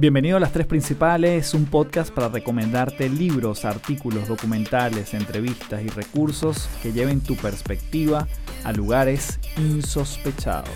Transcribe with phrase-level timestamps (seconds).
[0.00, 6.70] Bienvenido a Las Tres Principales, un podcast para recomendarte libros, artículos, documentales, entrevistas y recursos
[6.82, 8.26] que lleven tu perspectiva
[8.64, 10.70] a lugares insospechados.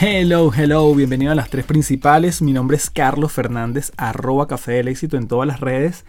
[0.00, 2.42] Hello, hello, bienvenido a Las Tres Principales.
[2.42, 6.04] Mi nombre es Carlos Fernández, arroba Café del Éxito en todas las redes.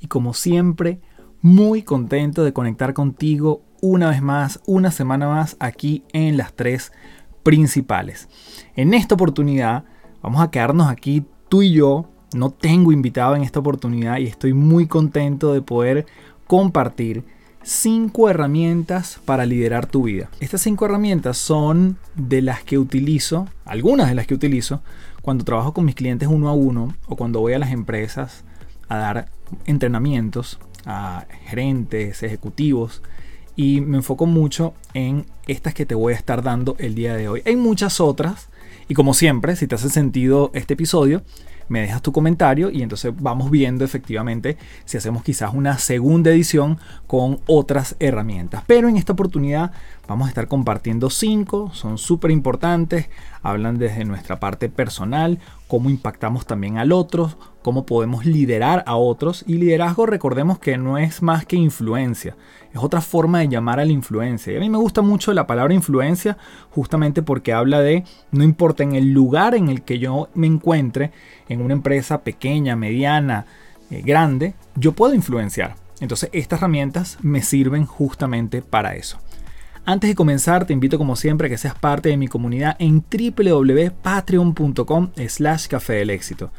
[0.00, 1.00] Y como siempre,
[1.42, 6.90] muy contento de conectar contigo una vez más, una semana más aquí en Las Tres
[6.90, 7.15] Principales.
[8.74, 9.84] En esta oportunidad
[10.20, 12.10] vamos a quedarnos aquí tú y yo.
[12.34, 16.06] No tengo invitado en esta oportunidad y estoy muy contento de poder
[16.48, 17.22] compartir
[17.62, 20.28] cinco herramientas para liderar tu vida.
[20.40, 24.82] Estas cinco herramientas son de las que utilizo, algunas de las que utilizo
[25.22, 28.44] cuando trabajo con mis clientes uno a uno o cuando voy a las empresas
[28.88, 29.28] a dar
[29.66, 33.02] entrenamientos a gerentes, ejecutivos
[33.56, 37.28] y me enfoco mucho en estas que te voy a estar dando el día de
[37.28, 37.42] hoy.
[37.46, 38.48] Hay muchas otras
[38.88, 41.22] y como siempre, si te hace sentido este episodio,
[41.68, 46.78] me dejas tu comentario y entonces vamos viendo efectivamente si hacemos quizás una segunda edición
[47.06, 48.62] con otras herramientas.
[48.66, 49.72] Pero en esta oportunidad
[50.08, 53.08] vamos a estar compartiendo cinco, son súper importantes,
[53.42, 59.44] hablan desde nuestra parte personal, cómo impactamos también al otro, cómo podemos liderar a otros.
[59.46, 62.36] Y liderazgo recordemos que no es más que influencia,
[62.72, 64.52] es otra forma de llamar a la influencia.
[64.52, 66.36] Y a mí me gusta mucho la palabra influencia
[66.70, 71.12] justamente porque habla de, no importa en el lugar en el que yo me encuentre,
[71.48, 73.46] en una empresa pequeña, mediana,
[73.90, 75.85] eh, grande, yo puedo influenciar.
[76.00, 79.18] Entonces estas herramientas me sirven justamente para eso.
[79.84, 83.04] Antes de comenzar, te invito como siempre a que seas parte de mi comunidad en
[83.08, 86.50] www.patreon.com slash café del éxito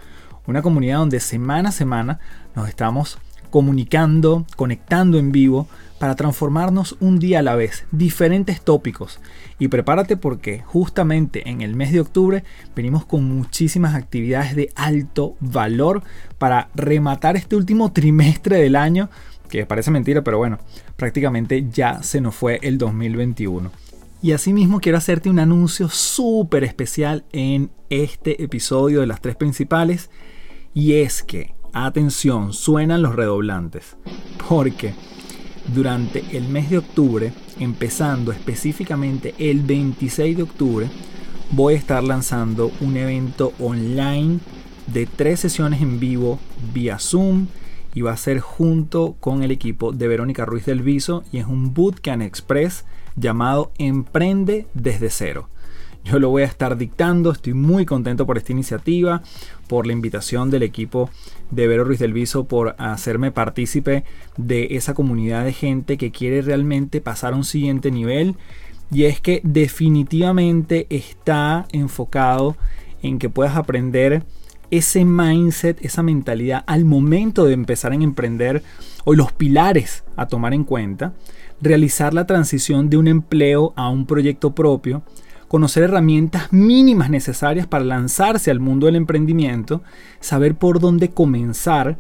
[0.48, 2.20] una comunidad donde semana a semana
[2.56, 5.68] nos estamos comunicando, conectando en vivo
[6.00, 9.20] para transformarnos un día a la vez, diferentes tópicos.
[9.60, 12.44] Y prepárate porque justamente en el mes de octubre
[12.76, 16.04] venimos con muchísimas actividades de alto valor
[16.38, 19.10] para rematar este último trimestre del año,
[19.50, 20.60] que parece mentira, pero bueno,
[20.96, 23.72] prácticamente ya se nos fue el 2021.
[24.22, 30.10] Y asimismo quiero hacerte un anuncio súper especial en este episodio de las tres principales
[30.74, 33.98] y es que, atención, suenan los redoblantes.
[34.48, 34.94] Porque
[35.74, 40.90] durante el mes de octubre, empezando específicamente el 26 de octubre,
[41.52, 44.40] voy a estar lanzando un evento online
[44.88, 46.40] de tres sesiones en vivo
[46.74, 47.48] vía Zoom
[47.94, 51.46] y va a ser junto con el equipo de Verónica Ruiz del Viso y es
[51.46, 52.86] un Bootcamp Express
[53.16, 55.50] llamado Emprende desde cero.
[56.04, 59.24] Yo lo voy a estar dictando, estoy muy contento por esta iniciativa,
[59.68, 61.10] por la invitación del equipo
[61.52, 64.04] de Vero Ruiz del Viso, por hacerme partícipe
[64.38, 68.36] de esa comunidad de gente que quiere realmente pasar a un siguiente nivel.
[68.92, 72.56] Y es que definitivamente está enfocado
[73.02, 74.24] en que puedas aprender
[74.72, 78.64] ese mindset, esa mentalidad al momento de empezar a emprender
[79.06, 81.14] o los pilares a tomar en cuenta,
[81.62, 85.04] realizar la transición de un empleo a un proyecto propio,
[85.48, 89.82] conocer herramientas mínimas necesarias para lanzarse al mundo del emprendimiento,
[90.20, 91.98] saber por dónde comenzar.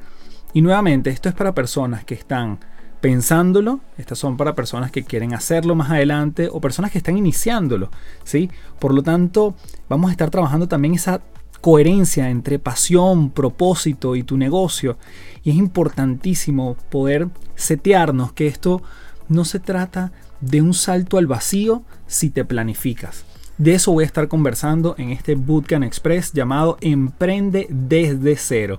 [0.53, 2.59] Y nuevamente, esto es para personas que están
[3.02, 7.91] pensándolo, estas son para personas que quieren hacerlo más adelante o personas que están iniciándolo,
[8.24, 8.50] ¿sí?
[8.80, 9.56] Por lo tanto,
[9.88, 11.22] vamos a estar trabajando también esa
[11.62, 14.97] coherencia entre pasión, propósito y tu negocio.
[15.44, 18.81] Y es importantísimo poder setearnos que esto
[19.29, 23.25] no se trata de un salto al vacío si te planificas.
[23.57, 28.78] De eso voy a estar conversando en este Bootcamp Express llamado Emprende desde cero.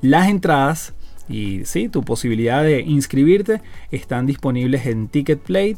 [0.00, 0.94] Las entradas
[1.28, 5.76] y sí, tu posibilidad de inscribirte están disponibles en Ticketplate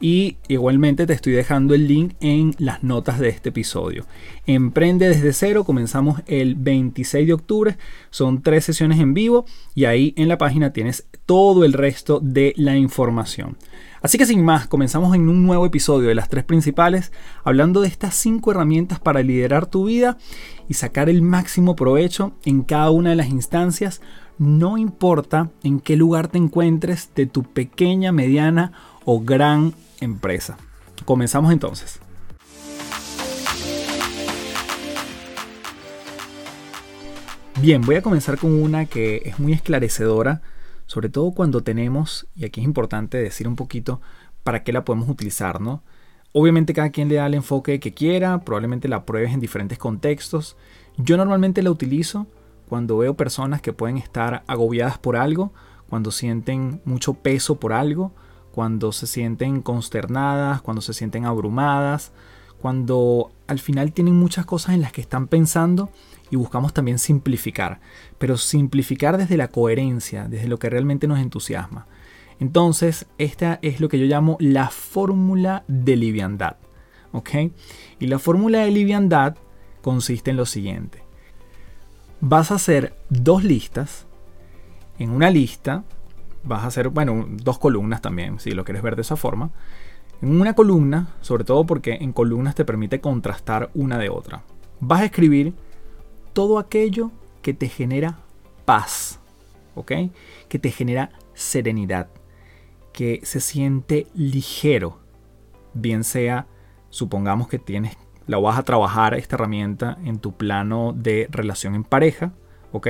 [0.00, 4.06] y igualmente te estoy dejando el link en las notas de este episodio.
[4.44, 7.76] Emprende desde cero, comenzamos el 26 de octubre,
[8.10, 12.54] son tres sesiones en vivo y ahí en la página tienes todo el resto de
[12.56, 13.56] la información.
[14.04, 17.10] Así que sin más, comenzamos en un nuevo episodio de las tres principales,
[17.42, 20.18] hablando de estas cinco herramientas para liderar tu vida
[20.68, 24.02] y sacar el máximo provecho en cada una de las instancias,
[24.36, 28.72] no importa en qué lugar te encuentres de tu pequeña, mediana
[29.06, 29.72] o gran
[30.02, 30.58] empresa.
[31.06, 31.98] Comenzamos entonces.
[37.58, 40.42] Bien, voy a comenzar con una que es muy esclarecedora
[40.94, 44.00] sobre todo cuando tenemos, y aquí es importante decir un poquito
[44.44, 45.82] para qué la podemos utilizar, ¿no?
[46.30, 50.56] Obviamente cada quien le da el enfoque que quiera, probablemente la pruebes en diferentes contextos.
[50.96, 52.28] Yo normalmente la utilizo
[52.68, 55.52] cuando veo personas que pueden estar agobiadas por algo,
[55.88, 58.12] cuando sienten mucho peso por algo,
[58.52, 62.12] cuando se sienten consternadas, cuando se sienten abrumadas,
[62.64, 65.90] cuando al final tienen muchas cosas en las que están pensando
[66.30, 67.78] y buscamos también simplificar,
[68.16, 71.86] pero simplificar desde la coherencia, desde lo que realmente nos entusiasma.
[72.40, 76.56] Entonces, esta es lo que yo llamo la fórmula de liviandad.
[77.12, 77.32] ¿Ok?
[78.00, 79.36] Y la fórmula de liviandad
[79.82, 81.02] consiste en lo siguiente.
[82.22, 84.06] Vas a hacer dos listas.
[84.98, 85.84] En una lista
[86.44, 89.50] vas a hacer, bueno, dos columnas también, si lo quieres ver de esa forma.
[90.24, 94.42] En una columna, sobre todo porque en columnas te permite contrastar una de otra,
[94.80, 95.52] vas a escribir
[96.32, 97.10] todo aquello
[97.42, 98.20] que te genera
[98.64, 99.20] paz,
[99.74, 99.92] ¿ok?
[100.48, 102.08] Que te genera serenidad,
[102.94, 104.98] que se siente ligero,
[105.74, 106.46] bien sea,
[106.88, 111.84] supongamos que tienes, la vas a trabajar esta herramienta en tu plano de relación en
[111.84, 112.32] pareja,
[112.72, 112.88] ¿ok?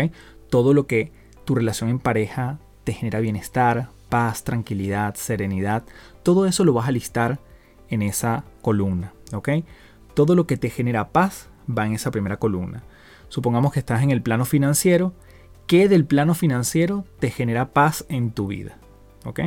[0.51, 1.11] Todo lo que
[1.45, 5.83] tu relación en pareja te genera bienestar, paz, tranquilidad, serenidad,
[6.25, 7.39] todo eso lo vas a listar
[7.89, 9.51] en esa columna, ¿ok?
[10.15, 12.83] Todo lo que te genera paz va en esa primera columna.
[13.29, 15.13] Supongamos que estás en el plano financiero,
[15.67, 18.79] ¿qué del plano financiero te genera paz en tu vida?
[19.25, 19.41] ¿Ok?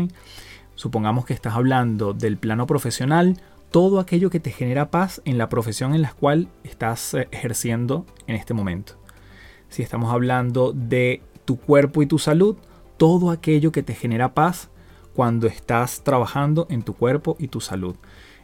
[0.76, 3.42] Supongamos que estás hablando del plano profesional,
[3.72, 8.06] todo aquello que te genera paz en la profesión en la cual estás eh, ejerciendo
[8.28, 8.94] en este momento.
[9.70, 12.56] Si estamos hablando de tu cuerpo y tu salud,
[12.98, 14.70] todo aquello que te genera paz
[15.18, 17.96] cuando estás trabajando en tu cuerpo y tu salud.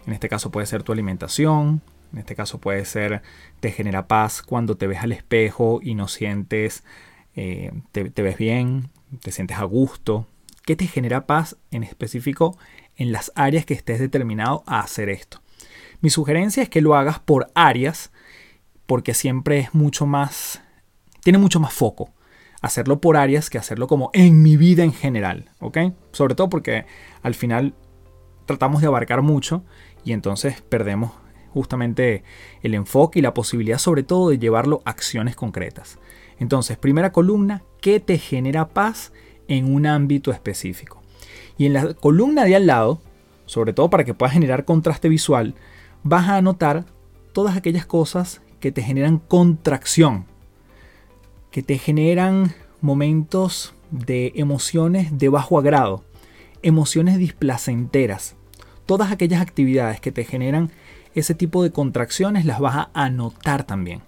[0.08, 3.22] En este caso puede ser tu alimentación, en este caso puede ser
[3.60, 6.84] te genera paz cuando te ves al espejo y no sientes,
[7.36, 8.90] eh, te, te ves bien,
[9.22, 10.26] te sientes a gusto.
[10.66, 12.58] ¿Qué te genera paz en específico
[12.96, 15.44] en las áreas que estés determinado a hacer esto?
[16.02, 18.12] Mi sugerencia es que lo hagas por áreas
[18.88, 20.64] porque siempre es mucho más,
[21.22, 22.10] tiene mucho más foco
[22.64, 25.78] hacerlo por áreas que hacerlo como en mi vida en general, ¿ok?
[26.14, 26.86] Sobre todo porque
[27.22, 27.76] al final
[28.46, 29.64] tratamos de abarcar mucho
[30.06, 31.12] y entonces perdemos
[31.50, 32.24] justamente
[32.64, 36.00] el enfoque y la posibilidad sobre todo de llevarlo a acciones concretas.
[36.40, 39.12] Entonces, primera columna, ¿qué te genera paz
[39.50, 41.02] en un ámbito específico?
[41.58, 43.02] Y en la columna de al lado,
[43.46, 45.54] sobre todo para que puedas generar contraste visual,
[46.04, 46.86] vas a anotar
[47.34, 50.26] todas aquellas cosas que te generan contracción,
[51.54, 56.04] que te generan momentos de emociones de bajo agrado,
[56.64, 58.36] emociones displacenteras.
[58.88, 60.72] Todas aquellas actividades que te generan
[61.14, 64.02] ese tipo de contracciones las vas a anotar también.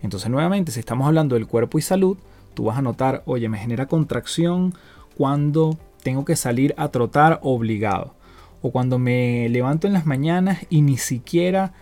[0.00, 2.18] Entonces nuevamente, si estamos hablando del cuerpo y salud,
[2.54, 4.72] tú vas a notar, oye, me genera contracción
[5.16, 8.14] cuando tengo que salir a trotar obligado.
[8.62, 11.72] O cuando me levanto en las mañanas y ni siquiera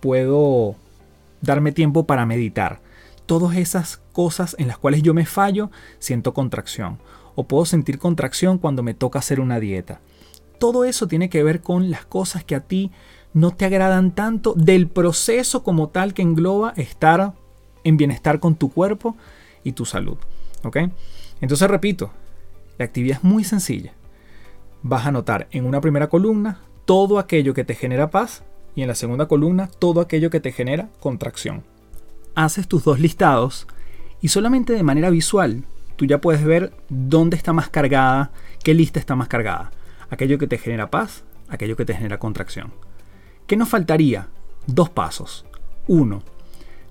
[0.00, 0.76] puedo
[1.42, 2.85] darme tiempo para meditar
[3.26, 6.98] todas esas cosas en las cuales yo me fallo, siento contracción.
[7.34, 10.00] O puedo sentir contracción cuando me toca hacer una dieta.
[10.58, 12.90] Todo eso tiene que ver con las cosas que a ti
[13.34, 17.34] no te agradan tanto del proceso como tal que engloba estar
[17.84, 19.16] en bienestar con tu cuerpo
[19.62, 20.16] y tu salud.
[20.64, 20.78] ¿Ok?
[21.42, 22.10] Entonces repito,
[22.78, 23.92] la actividad es muy sencilla.
[24.82, 28.44] Vas a anotar en una primera columna todo aquello que te genera paz
[28.74, 31.75] y en la segunda columna todo aquello que te genera contracción
[32.36, 33.66] haces tus dos listados
[34.20, 35.64] y solamente de manera visual
[35.96, 38.30] tú ya puedes ver dónde está más cargada,
[38.62, 39.72] qué lista está más cargada.
[40.10, 42.72] Aquello que te genera paz, aquello que te genera contracción.
[43.46, 44.28] ¿Qué nos faltaría?
[44.66, 45.46] Dos pasos.
[45.88, 46.22] Uno,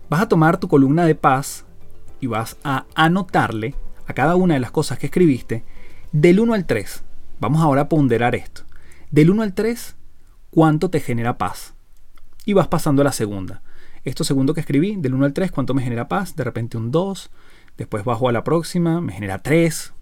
[0.09, 1.65] vas a tomar tu columna de paz
[2.19, 3.75] y vas a anotarle
[4.07, 5.63] a cada una de las cosas que escribiste
[6.11, 7.03] del 1 al 3.
[7.39, 8.63] Vamos ahora a ponderar esto.
[9.11, 9.95] Del 1 al 3,
[10.49, 11.73] ¿cuánto te genera paz?
[12.45, 13.61] Y vas pasando a la segunda.
[14.05, 16.35] Esto segundo que escribí, del 1 al 3, ¿cuánto me genera paz?
[16.35, 17.31] De repente un 2.
[17.75, 19.93] Después bajo a la próxima, me genera 3.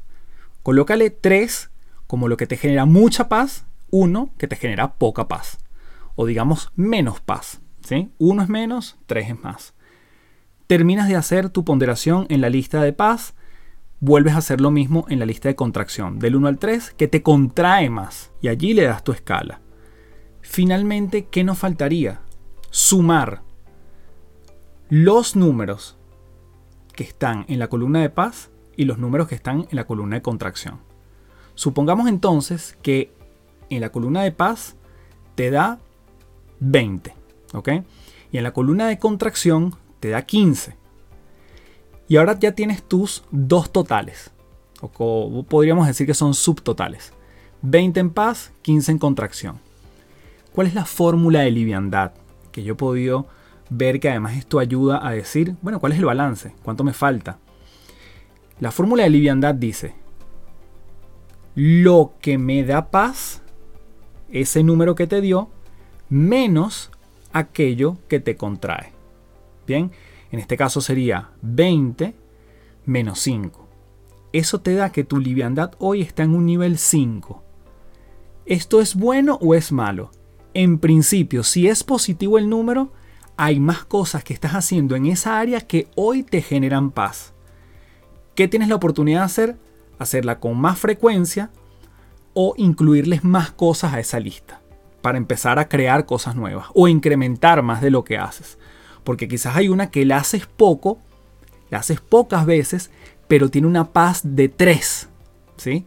[0.61, 1.71] Colócale 3
[2.05, 5.57] como lo que te genera mucha paz, 1 que te genera poca paz.
[6.15, 7.61] O digamos menos paz.
[7.81, 8.11] ¿sí?
[8.17, 9.73] 1 es menos, 3 es más.
[10.67, 13.35] Terminas de hacer tu ponderación en la lista de paz,
[14.01, 17.07] vuelves a hacer lo mismo en la lista de contracción, del 1 al 3, que
[17.07, 18.31] te contrae más.
[18.41, 19.61] Y allí le das tu escala.
[20.41, 22.19] Finalmente, ¿qué nos faltaría?
[22.69, 23.43] Sumar
[24.93, 25.97] los números
[26.93, 30.17] que están en la columna de paz y los números que están en la columna
[30.17, 30.81] de contracción.
[31.55, 33.11] Supongamos entonces que
[33.71, 34.75] en la columna de paz
[35.33, 35.79] te da
[36.59, 37.11] 20,
[37.53, 37.69] ¿ok?
[38.31, 40.77] Y en la columna de contracción te da 15.
[42.07, 44.29] Y ahora ya tienes tus dos totales,
[44.79, 47.13] o podríamos decir que son subtotales.
[47.63, 49.59] 20 en paz, 15 en contracción.
[50.53, 52.11] ¿Cuál es la fórmula de liviandad
[52.51, 53.25] que yo he podido
[53.77, 56.53] ver que además esto ayuda a decir, bueno, ¿cuál es el balance?
[56.63, 57.39] ¿Cuánto me falta?
[58.59, 59.95] La fórmula de liviandad dice,
[61.55, 63.41] lo que me da paz,
[64.29, 65.49] ese número que te dio,
[66.09, 66.91] menos
[67.31, 68.91] aquello que te contrae.
[69.65, 69.91] Bien,
[70.31, 72.15] en este caso sería 20
[72.85, 73.67] menos 5.
[74.33, 77.43] Eso te da que tu liviandad hoy está en un nivel 5.
[78.45, 80.11] ¿Esto es bueno o es malo?
[80.53, 82.91] En principio, si es positivo el número,
[83.37, 87.33] hay más cosas que estás haciendo en esa área que hoy te generan paz.
[88.35, 89.57] ¿Qué tienes la oportunidad de hacer?
[89.99, 91.51] Hacerla con más frecuencia
[92.33, 94.61] o incluirles más cosas a esa lista
[95.01, 98.57] para empezar a crear cosas nuevas o incrementar más de lo que haces.
[99.03, 100.99] Porque quizás hay una que la haces poco,
[101.69, 102.89] la haces pocas veces,
[103.27, 105.09] pero tiene una paz de 3.
[105.57, 105.85] ¿sí?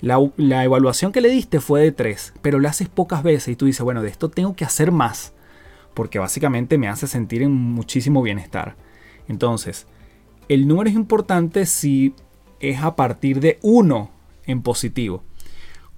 [0.00, 3.66] La, evaluación que le diste fue de 3, pero la haces pocas veces y tú
[3.66, 5.32] dices, bueno, de esto tengo que hacer más,
[5.94, 8.76] porque básicamente me hace sentir en muchísimo bienestar.
[9.28, 9.86] Entonces,
[10.48, 12.14] el número es importante si
[12.60, 14.10] es a partir de 1
[14.46, 15.24] en positivo.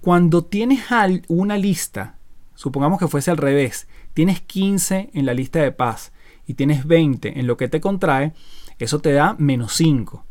[0.00, 0.84] Cuando tienes
[1.28, 2.18] una lista,
[2.54, 6.12] supongamos que fuese al revés, tienes 15 en la lista de paz
[6.46, 8.34] y tienes 20 en lo que te contrae,
[8.78, 10.24] eso te da menos 5.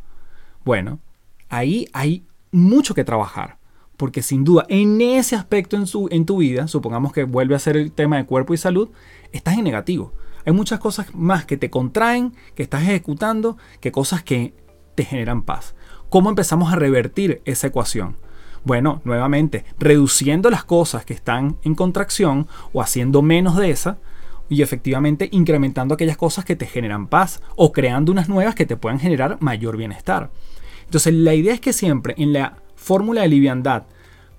[0.63, 0.99] Bueno,
[1.49, 3.57] ahí hay mucho que trabajar,
[3.97, 7.77] porque sin duda en ese aspecto en, en tu vida, supongamos que vuelve a ser
[7.77, 8.89] el tema de cuerpo y salud,
[9.33, 10.13] estás en negativo.
[10.45, 14.53] Hay muchas cosas más que te contraen, que estás ejecutando, que cosas que
[14.95, 15.75] te generan paz.
[16.09, 18.17] ¿Cómo empezamos a revertir esa ecuación?
[18.63, 23.97] Bueno, nuevamente, reduciendo las cosas que están en contracción o haciendo menos de esa
[24.47, 28.77] y efectivamente incrementando aquellas cosas que te generan paz o creando unas nuevas que te
[28.77, 30.31] puedan generar mayor bienestar.
[30.85, 33.83] Entonces, la idea es que siempre en la fórmula de liviandad,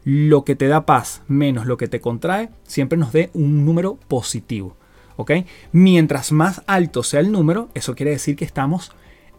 [0.04, 3.98] lo que te da paz menos lo que te contrae, siempre nos dé un número
[4.08, 4.76] positivo.
[5.16, 5.32] ¿Ok?
[5.72, 8.92] Mientras más alto sea el número, eso quiere decir que estamos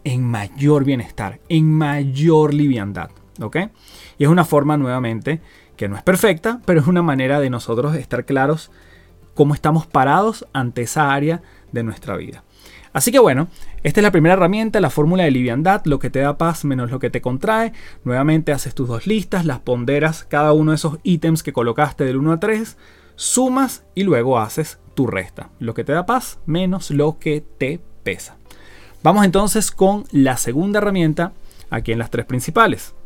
[0.04, 3.10] en mayor bienestar, en mayor liviandad.
[3.40, 3.56] ¿ok?
[4.18, 5.40] Y es una forma nuevamente
[5.76, 8.70] que no es perfecta, pero es una manera de nosotros estar claros
[9.34, 11.42] cómo estamos parados ante esa área
[11.72, 12.44] de nuestra vida.
[12.92, 13.48] Así que bueno,
[13.82, 16.90] esta es la primera herramienta, la fórmula de liviandad, lo que te da paz menos
[16.90, 17.74] lo que te contrae.
[18.04, 22.16] Nuevamente haces tus dos listas, las ponderas cada uno de esos ítems que colocaste del
[22.16, 22.78] 1 a 3,
[23.16, 25.50] sumas y luego haces tu resta.
[25.60, 28.36] Lo que te da paz menos lo que te pesa.
[29.04, 31.32] Vamos entonces con la segunda herramienta
[31.70, 32.96] aquí en las tres principales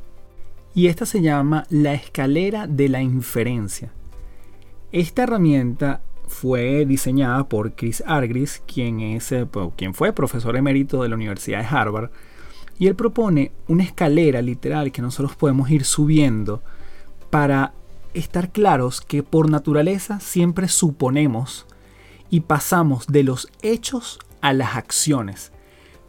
[0.75, 3.93] y esta se llama la escalera de la inferencia.
[4.93, 11.09] Esta herramienta fue diseñada por Chris Argris, quien, es, eh, quien fue profesor emérito de
[11.09, 12.11] la Universidad de Harvard,
[12.79, 16.63] y él propone una escalera literal que nosotros podemos ir subiendo
[17.31, 17.75] para
[18.15, 21.67] estar claros que por naturaleza siempre suponemos
[22.31, 25.53] y pasamos de los hechos a las acciones.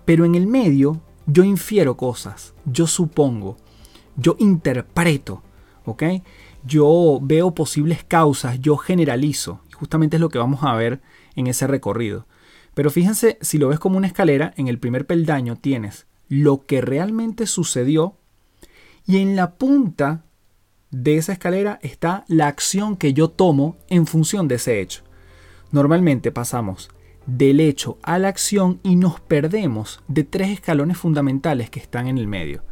[0.06, 3.58] Pero en el medio yo infiero cosas, yo supongo,
[4.16, 5.44] yo interpreto,
[5.86, 6.04] ¿ok?
[6.64, 9.62] Yo veo posibles causas, yo generalizo.
[9.76, 11.02] Justamente es lo que vamos a ver
[11.36, 12.28] en ese recorrido.
[12.74, 16.80] Pero fíjense, si lo ves como una escalera, en el primer peldaño tienes lo que
[16.80, 18.16] realmente sucedió
[19.06, 20.24] y en la punta
[20.90, 25.04] de esa escalera está la acción que yo tomo en función de ese hecho.
[25.72, 26.90] Normalmente pasamos
[27.26, 32.18] del hecho a la acción y nos perdemos de tres escalones fundamentales que están en
[32.18, 32.64] el medio.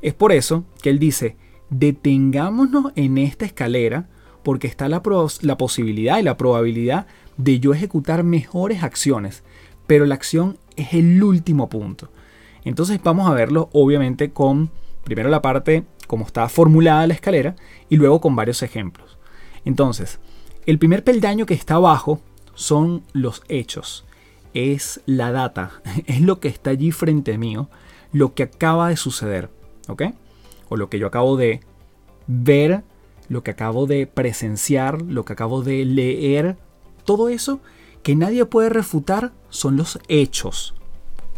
[0.00, 1.36] Es por eso que él dice,
[1.68, 4.08] detengámonos en esta escalera
[4.42, 5.02] porque está la,
[5.42, 7.06] la posibilidad y la probabilidad
[7.36, 9.42] de yo ejecutar mejores acciones,
[9.86, 12.10] pero la acción es el último punto.
[12.64, 14.70] Entonces vamos a verlo obviamente con
[15.04, 17.56] primero la parte como está formulada la escalera
[17.88, 19.18] y luego con varios ejemplos.
[19.64, 20.20] Entonces,
[20.66, 22.20] el primer peldaño que está abajo
[22.60, 24.04] son los hechos,
[24.52, 27.56] es la data, es lo que está allí frente a mí,
[28.12, 29.48] lo que acaba de suceder.
[29.88, 30.02] ¿ok?
[30.68, 31.60] O lo que yo acabo de
[32.26, 32.82] ver,
[33.28, 36.56] lo que acabo de presenciar, lo que acabo de leer,
[37.04, 37.60] todo eso
[38.02, 40.74] que nadie puede refutar son los hechos.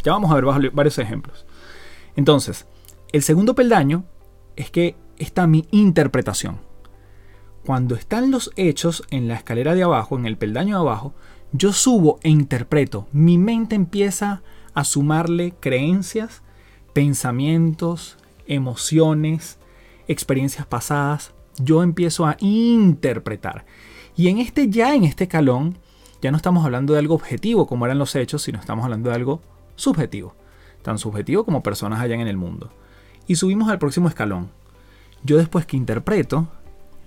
[0.02, 1.46] Ya vamos a ver varios ejemplos.
[2.16, 2.66] Entonces,
[3.12, 4.04] el segundo peldaño
[4.56, 6.58] es que está mi interpretación.
[7.64, 11.14] Cuando están los hechos en la escalera de abajo, en el peldaño de abajo,
[11.52, 13.06] yo subo e interpreto.
[13.12, 14.42] Mi mente empieza
[14.74, 16.42] a sumarle creencias,
[16.92, 18.16] pensamientos,
[18.46, 19.58] emociones,
[20.08, 23.64] experiencias pasadas, yo empiezo a interpretar.
[24.16, 25.78] Y en este ya en este calón
[26.20, 29.16] ya no estamos hablando de algo objetivo como eran los hechos, sino estamos hablando de
[29.16, 29.40] algo
[29.76, 30.34] subjetivo,
[30.82, 32.70] tan subjetivo como personas allá en el mundo.
[33.26, 34.50] Y subimos al próximo escalón.
[35.22, 36.48] Yo después que interpreto,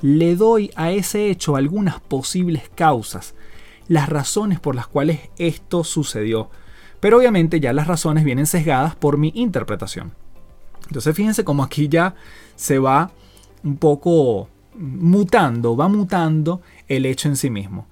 [0.06, 3.34] le doy a ese hecho algunas posibles causas,
[3.88, 6.52] las razones por las cuales esto sucedió.
[7.00, 10.14] Pero obviamente ya las razones vienen sesgadas por mi interpretación.
[10.86, 12.14] Entonces fíjense cómo aquí ya
[12.56, 13.14] se va
[13.64, 17.88] un poco mutando, va mutando el hecho en sí mismo.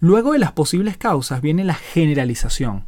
[0.00, 2.86] Luego de las posibles causas viene la generalización.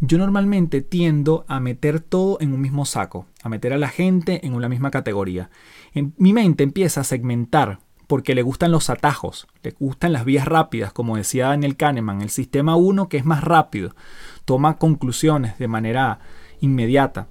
[0.00, 4.46] Yo normalmente tiendo a meter todo en un mismo saco, a meter a la gente
[4.46, 5.48] en una misma categoría.
[5.94, 7.78] En mi mente empieza a segmentar
[8.12, 12.28] porque le gustan los atajos, le gustan las vías rápidas, como decía Daniel Kahneman, el
[12.28, 13.96] sistema 1 que es más rápido,
[14.44, 16.18] toma conclusiones de manera
[16.60, 17.28] inmediata.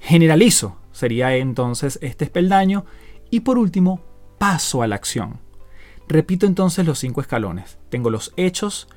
[0.00, 2.86] Generalizo, sería entonces este espeldaño,
[3.30, 4.00] y por último,
[4.36, 5.38] paso a la acción.
[6.08, 7.78] Repito entonces los cinco escalones.
[7.88, 8.88] Tengo los hechos,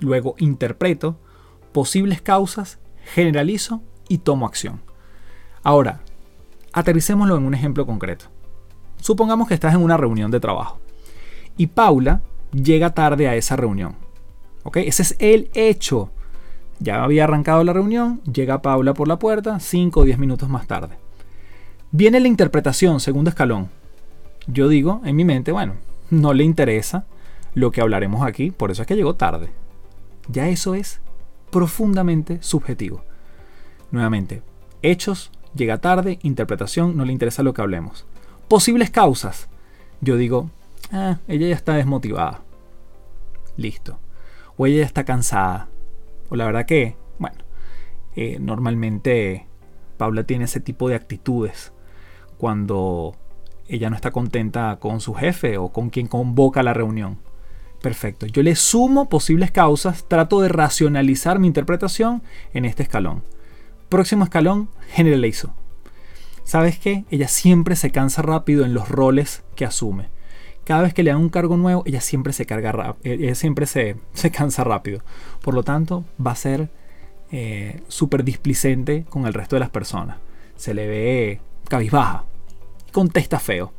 [0.00, 1.20] luego interpreto,
[1.70, 4.82] posibles causas, generalizo y tomo acción.
[5.62, 6.00] Ahora,
[6.72, 8.32] aterricémoslo en un ejemplo concreto.
[9.02, 10.78] Supongamos que estás en una reunión de trabajo
[11.56, 13.96] y Paula llega tarde a esa reunión.
[14.62, 14.76] ¿Ok?
[14.76, 16.12] Ese es el hecho.
[16.78, 20.68] Ya había arrancado la reunión, llega Paula por la puerta 5 o 10 minutos más
[20.68, 20.98] tarde.
[21.90, 23.70] Viene la interpretación, segundo escalón.
[24.46, 25.74] Yo digo en mi mente, bueno,
[26.10, 27.04] no le interesa
[27.54, 29.50] lo que hablaremos aquí, por eso es que llegó tarde.
[30.28, 31.00] Ya eso es
[31.50, 33.02] profundamente subjetivo.
[33.90, 34.42] Nuevamente,
[34.80, 38.06] hechos, llega tarde, interpretación, no le interesa lo que hablemos.
[38.52, 39.48] Posibles causas.
[40.02, 40.50] Yo digo,
[40.92, 42.42] ah, ella ya está desmotivada.
[43.56, 43.98] Listo.
[44.58, 45.70] O ella ya está cansada.
[46.28, 47.38] O la verdad que, bueno,
[48.14, 49.46] eh, normalmente
[49.96, 51.72] Paula tiene ese tipo de actitudes
[52.36, 53.16] cuando
[53.68, 57.20] ella no está contenta con su jefe o con quien convoca la reunión.
[57.80, 58.26] Perfecto.
[58.26, 63.24] Yo le sumo posibles causas, trato de racionalizar mi interpretación en este escalón.
[63.88, 65.54] Próximo escalón, generalizo.
[66.44, 67.04] ¿Sabes qué?
[67.10, 70.08] Ella siempre se cansa rápido en los roles que asume.
[70.64, 73.66] Cada vez que le dan un cargo nuevo, ella siempre se carga eh, ella siempre
[73.66, 73.96] se,
[74.32, 75.00] cansa rápido.
[75.42, 76.68] Por lo tanto, va a ser
[77.30, 80.18] eh, súper displicente con el resto de las personas.
[80.56, 82.24] Se le ve cabizbaja.
[82.92, 83.72] Contesta feo.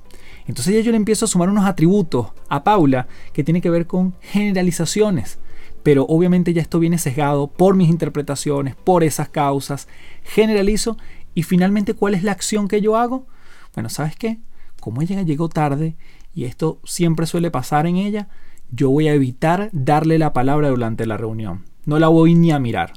[0.47, 3.87] Entonces ya yo le empiezo a sumar unos atributos a Paula que tiene que ver
[3.87, 5.39] con generalizaciones.
[5.83, 9.87] Pero obviamente ya esto viene sesgado por mis interpretaciones, por esas causas.
[10.23, 10.97] Generalizo
[11.33, 13.27] y finalmente ¿cuál es la acción que yo hago?
[13.73, 14.39] Bueno, ¿sabes qué?
[14.79, 15.95] Como ella llegó tarde
[16.33, 18.27] y esto siempre suele pasar en ella,
[18.71, 21.65] yo voy a evitar darle la palabra durante la reunión.
[21.85, 22.93] No la voy ni a mirar.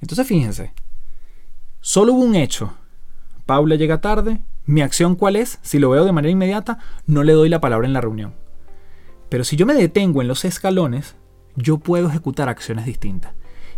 [0.00, 0.72] Entonces fíjense,
[1.80, 2.74] solo hubo un hecho.
[3.46, 7.32] Paula llega tarde, mi acción cuál es, si lo veo de manera inmediata, no le
[7.32, 8.34] doy la palabra en la reunión.
[9.28, 11.16] Pero si yo me detengo en los escalones,
[11.56, 13.32] yo puedo ejecutar acciones distintas.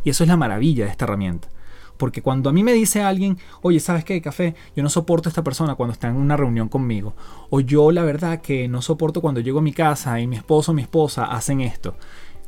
[0.04, 1.48] Y eso es la maravilla de esta herramienta.
[1.96, 4.54] Porque cuando a mí me dice alguien, oye, ¿sabes qué, café?
[4.74, 7.14] Yo no soporto a esta persona cuando está en una reunión conmigo.
[7.50, 10.72] O yo la verdad que no soporto cuando llego a mi casa y mi esposo
[10.72, 11.96] o mi esposa hacen esto.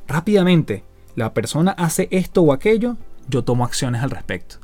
[0.07, 0.85] Rápidamente,
[1.15, 2.97] la persona hace esto o aquello,
[3.29, 4.57] yo tomo acciones al respecto.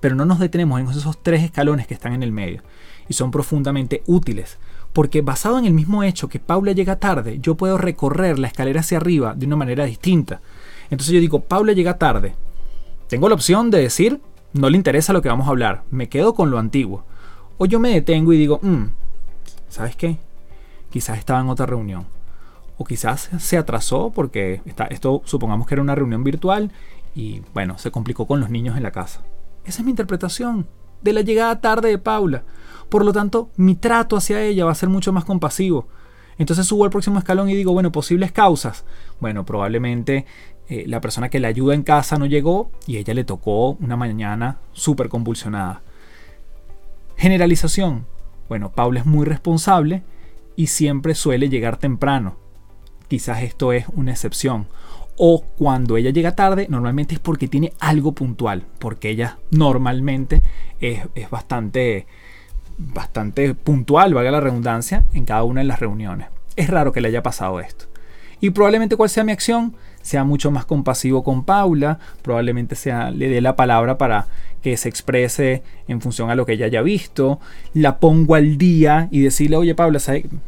[0.00, 2.62] Pero no nos detenemos en esos tres escalones que están en el medio
[3.08, 4.58] y son profundamente útiles.
[4.92, 8.80] Porque basado en el mismo hecho que Paula llega tarde, yo puedo recorrer la escalera
[8.80, 10.40] hacia arriba de una manera distinta.
[10.90, 12.34] Entonces yo digo, Paula llega tarde.
[13.08, 14.20] Tengo la opción de decir,
[14.52, 17.04] no le interesa lo que vamos a hablar, me quedo con lo antiguo.
[17.58, 18.84] O yo me detengo y digo, mm,
[19.68, 20.18] ¿sabes qué?
[20.90, 22.06] Quizás estaba en otra reunión.
[22.76, 26.72] O quizás se atrasó porque está, esto supongamos que era una reunión virtual
[27.14, 29.22] y bueno, se complicó con los niños en la casa.
[29.64, 30.66] Esa es mi interpretación
[31.02, 32.42] de la llegada tarde de Paula.
[32.88, 35.86] Por lo tanto, mi trato hacia ella va a ser mucho más compasivo.
[36.38, 38.84] Entonces subo al próximo escalón y digo, bueno, posibles causas.
[39.20, 40.26] Bueno, probablemente
[40.68, 43.96] eh, la persona que le ayuda en casa no llegó y ella le tocó una
[43.96, 45.82] mañana súper convulsionada.
[47.16, 48.06] Generalización.
[48.48, 50.02] Bueno, Paula es muy responsable
[50.56, 52.36] y siempre suele llegar temprano.
[53.08, 54.66] Quizás esto es una excepción
[55.16, 60.42] o cuando ella llega tarde, normalmente es porque tiene algo puntual, porque ella normalmente
[60.80, 61.00] es,
[61.30, 62.06] bastante,
[62.78, 66.28] bastante puntual, valga la redundancia, en cada una de las reuniones.
[66.56, 67.86] Es raro que le haya pasado esto.
[68.40, 69.74] Y probablemente cuál sea mi acción,
[70.04, 74.26] sea mucho más compasivo con Paula, probablemente sea, le dé la palabra para
[74.62, 77.40] que se exprese en función a lo que ella haya visto,
[77.72, 79.98] la pongo al día y decirle, oye Paula,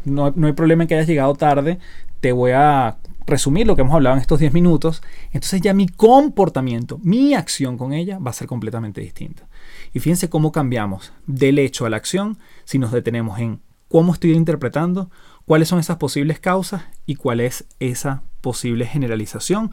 [0.05, 1.79] no, no hay problema en que hayas llegado tarde,
[2.21, 5.88] te voy a resumir lo que hemos hablado en estos 10 minutos, entonces ya mi
[5.88, 9.49] comportamiento, mi acción con ella va a ser completamente distinta.
[9.92, 14.33] Y fíjense cómo cambiamos del hecho a la acción si nos detenemos en cómo estoy
[14.33, 15.11] interpretando,
[15.47, 19.71] cuáles son esas posibles causas y cuál es esa posible generalización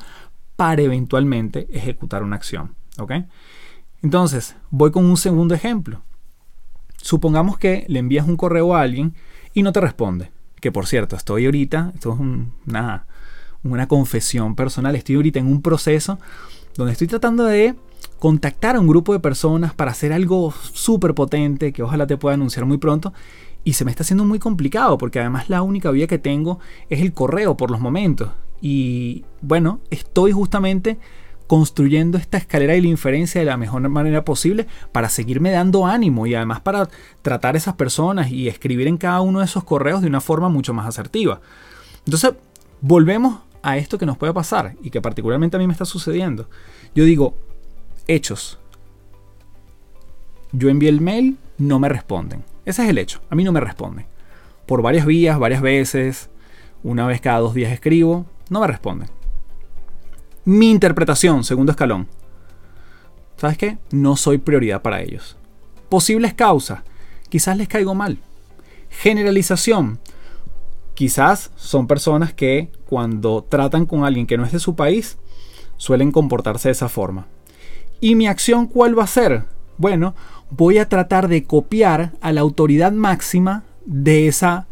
[0.55, 2.75] para eventualmente ejecutar una acción.
[4.01, 6.01] Entonces, voy con un segundo ejemplo.
[6.97, 9.15] Supongamos que le envías un correo a alguien
[9.53, 10.31] y no te responde.
[10.61, 13.07] Que por cierto, estoy ahorita, esto es una,
[13.63, 14.95] una confesión personal.
[14.95, 16.19] Estoy ahorita en un proceso
[16.75, 17.75] donde estoy tratando de
[18.19, 22.35] contactar a un grupo de personas para hacer algo súper potente que ojalá te pueda
[22.35, 23.13] anunciar muy pronto.
[23.63, 27.01] Y se me está haciendo muy complicado porque además la única vía que tengo es
[27.01, 28.31] el correo por los momentos.
[28.61, 30.97] Y bueno, estoy justamente
[31.47, 36.25] construyendo esta escalera de la inferencia de la mejor manera posible para seguirme dando ánimo
[36.25, 36.89] y además para
[37.21, 40.49] tratar a esas personas y escribir en cada uno de esos correos de una forma
[40.49, 41.41] mucho más asertiva.
[42.05, 42.33] Entonces,
[42.81, 46.49] volvemos a esto que nos puede pasar y que particularmente a mí me está sucediendo.
[46.95, 47.35] Yo digo,
[48.07, 48.59] hechos.
[50.51, 52.43] Yo envié el mail, no me responden.
[52.65, 54.05] Ese es el hecho, a mí no me responden.
[54.65, 56.29] Por varias vías, varias veces,
[56.83, 59.09] una vez cada dos días escribo, no me responden.
[60.45, 62.07] Mi interpretación, segundo escalón.
[63.37, 63.77] ¿Sabes qué?
[63.91, 65.37] No soy prioridad para ellos.
[65.89, 66.81] Posibles causas.
[67.29, 68.17] Quizás les caigo mal.
[68.89, 69.99] Generalización.
[70.93, 75.17] Quizás son personas que cuando tratan con alguien que no es de su país,
[75.77, 77.27] suelen comportarse de esa forma.
[77.99, 79.45] ¿Y mi acción cuál va a ser?
[79.77, 80.13] Bueno,
[80.55, 84.67] voy a tratar de copiar a la autoridad máxima de esa,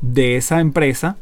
[0.00, 1.16] de esa empresa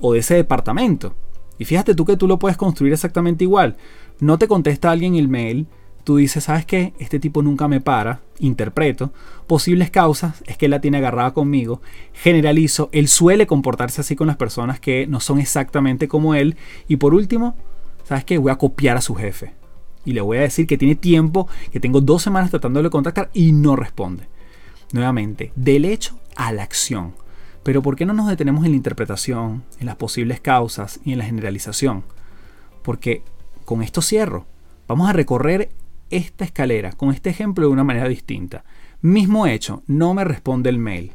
[0.00, 1.14] o de ese departamento.
[1.58, 3.76] Y fíjate tú que tú lo puedes construir exactamente igual.
[4.20, 5.66] No te contesta alguien el mail,
[6.04, 6.92] tú dices, ¿sabes qué?
[6.98, 9.12] Este tipo nunca me para, interpreto.
[9.46, 11.80] Posibles causas es que él la tiene agarrada conmigo.
[12.12, 16.56] Generalizo, él suele comportarse así con las personas que no son exactamente como él.
[16.86, 17.56] Y por último,
[18.04, 18.38] ¿sabes qué?
[18.38, 19.57] Voy a copiar a su jefe.
[20.08, 23.28] Y le voy a decir que tiene tiempo, que tengo dos semanas tratando de contactar
[23.34, 24.26] y no responde.
[24.94, 27.12] Nuevamente, del hecho a la acción.
[27.62, 31.18] Pero ¿por qué no nos detenemos en la interpretación, en las posibles causas y en
[31.18, 32.04] la generalización?
[32.82, 33.22] Porque
[33.66, 34.46] con esto cierro.
[34.86, 35.72] Vamos a recorrer
[36.08, 38.64] esta escalera con este ejemplo de una manera distinta.
[39.02, 41.12] Mismo hecho, no me responde el mail.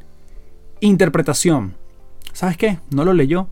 [0.78, 1.74] Interpretación.
[2.32, 2.78] ¿Sabes qué?
[2.90, 3.48] No lo leyó.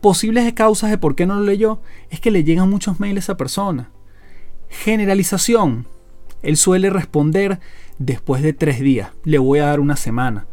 [0.00, 3.20] Posibles causas de por qué no lo leyó es que le llegan muchos mails a
[3.20, 3.90] esa persona.
[4.68, 5.86] Generalización.
[6.42, 7.60] Él suele responder
[7.98, 9.10] después de tres días.
[9.24, 10.46] Le voy a dar una semana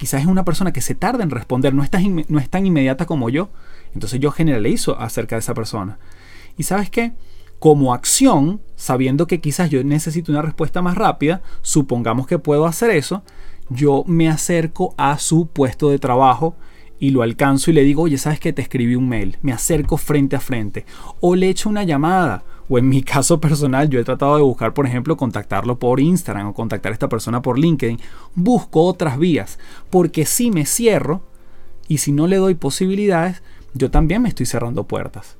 [0.00, 2.64] quizás es una persona que se tarda en responder, no es, tan, no es tan
[2.64, 3.50] inmediata como yo.
[3.92, 5.98] Entonces yo generalizo acerca de esa persona.
[6.56, 7.12] Y sabes qué?
[7.58, 12.88] Como acción, sabiendo que quizás yo necesito una respuesta más rápida, supongamos que puedo hacer
[12.88, 13.22] eso,
[13.68, 16.56] yo me acerco a su puesto de trabajo
[16.98, 19.98] y lo alcanzo y le digo, oye, ¿sabes que Te escribí un mail, me acerco
[19.98, 20.86] frente a frente.
[21.20, 24.72] O le echo una llamada o en mi caso personal, yo he tratado de buscar,
[24.72, 28.00] por ejemplo, contactarlo por Instagram o contactar a esta persona por LinkedIn.
[28.34, 29.58] Busco otras vías,
[29.90, 31.22] porque si me cierro
[31.88, 33.42] y si no le doy posibilidades,
[33.74, 35.36] yo también me estoy cerrando puertas.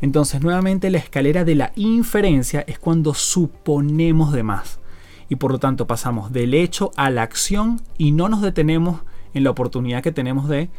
[0.00, 4.80] Entonces, nuevamente, la escalera de la inferencia es cuando suponemos de más.
[5.28, 9.02] Y por lo tanto pasamos del hecho a la acción y no nos detenemos
[9.34, 10.70] en la oportunidad que tenemos de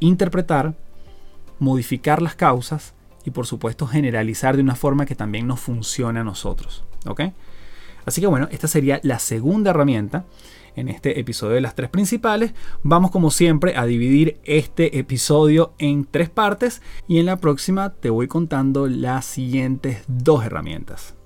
[0.00, 0.74] interpretar,
[1.58, 6.24] modificar las causas y por supuesto generalizar de una forma que también nos funcione a
[6.24, 6.84] nosotros.
[8.04, 10.24] Así que bueno, esta sería la segunda herramienta
[10.76, 12.54] en este episodio de las tres principales.
[12.82, 18.10] Vamos como siempre a dividir este episodio en tres partes y en la próxima te
[18.10, 21.19] voy contando las siguientes dos herramientas.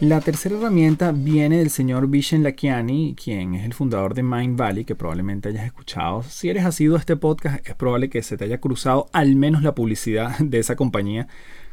[0.00, 4.84] La tercera herramienta viene del señor Vishen Lakiani, quien es el fundador de Mind Valley,
[4.84, 6.24] que probablemente hayas escuchado.
[6.24, 9.62] Si eres asiduo a este podcast, es probable que se te haya cruzado al menos
[9.62, 11.28] la publicidad de esa compañía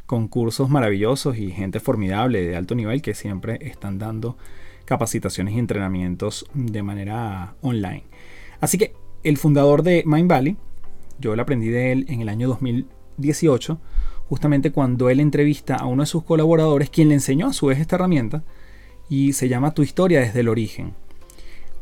[0.06, 4.38] con cursos maravillosos y gente formidable de alto nivel que siempre están dando
[4.84, 8.04] capacitaciones y entrenamientos de manera online.
[8.60, 10.56] Así que el fundador de Mind Valley,
[11.18, 13.80] yo lo aprendí de él en el año 2018
[14.32, 17.78] justamente cuando él entrevista a uno de sus colaboradores, quien le enseñó a su vez
[17.78, 18.42] esta herramienta,
[19.10, 20.94] y se llama Tu historia desde el origen.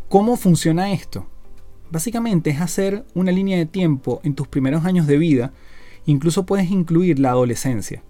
[0.09, 1.29] ¿Cómo funciona esto?
[1.93, 5.53] Básicamente es hacer una línea de tiempo en tus primeros años de vida,
[6.07, 8.03] incluso puedes incluir la adolescencia.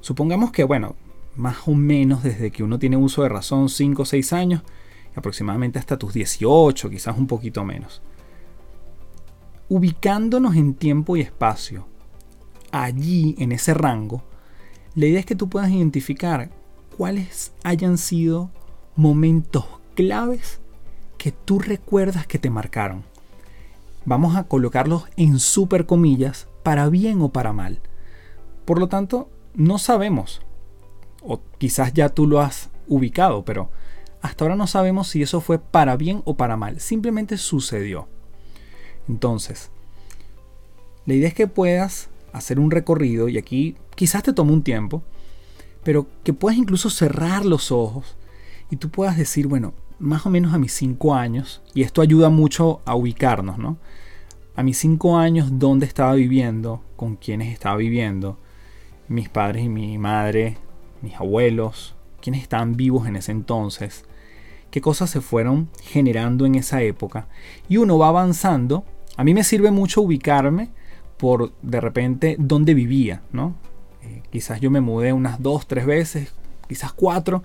[0.00, 0.96] Supongamos que, bueno,
[1.36, 4.62] más o menos desde que uno tiene uso de razón, 5 o 6 años,
[5.14, 8.00] aproximadamente hasta tus 18, quizás un poquito menos.
[9.68, 11.86] Ubicándonos en tiempo y espacio,
[12.82, 14.22] allí, en ese rango,
[14.96, 16.50] la idea es que tú puedas identificar
[16.96, 18.50] cuáles hayan sido
[18.96, 20.60] momentos claves
[21.16, 23.04] que tú recuerdas que te marcaron.
[24.04, 27.80] Vamos a colocarlos en super comillas, para bien o para mal.
[28.64, 30.42] Por lo tanto, no sabemos,
[31.22, 33.70] o quizás ya tú lo has ubicado, pero
[34.20, 36.80] hasta ahora no sabemos si eso fue para bien o para mal.
[36.80, 38.08] Simplemente sucedió.
[39.08, 39.70] Entonces,
[41.06, 45.02] la idea es que puedas hacer un recorrido, y aquí quizás te tome un tiempo,
[45.82, 48.16] pero que puedas incluso cerrar los ojos
[48.70, 52.30] y tú puedas decir, bueno, más o menos a mis cinco años, y esto ayuda
[52.30, 53.78] mucho a ubicarnos, ¿no?
[54.56, 56.82] A mis cinco años, ¿dónde estaba viviendo?
[56.96, 58.38] ¿Con quiénes estaba viviendo?
[59.08, 60.58] Mis padres y mi madre,
[61.02, 64.04] mis abuelos, quiénes estaban vivos en ese entonces,
[64.70, 67.28] qué cosas se fueron generando en esa época.
[67.68, 68.84] Y uno va avanzando.
[69.16, 70.70] A mí me sirve mucho ubicarme
[71.24, 73.54] por de repente dónde vivía, ¿no?
[74.02, 76.34] Eh, quizás yo me mudé unas dos, tres veces,
[76.68, 77.42] quizás cuatro.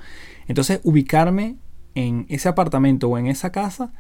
[0.49, 1.55] Entonces ubicarme
[1.95, 3.93] en ese apartamento o en esa casa,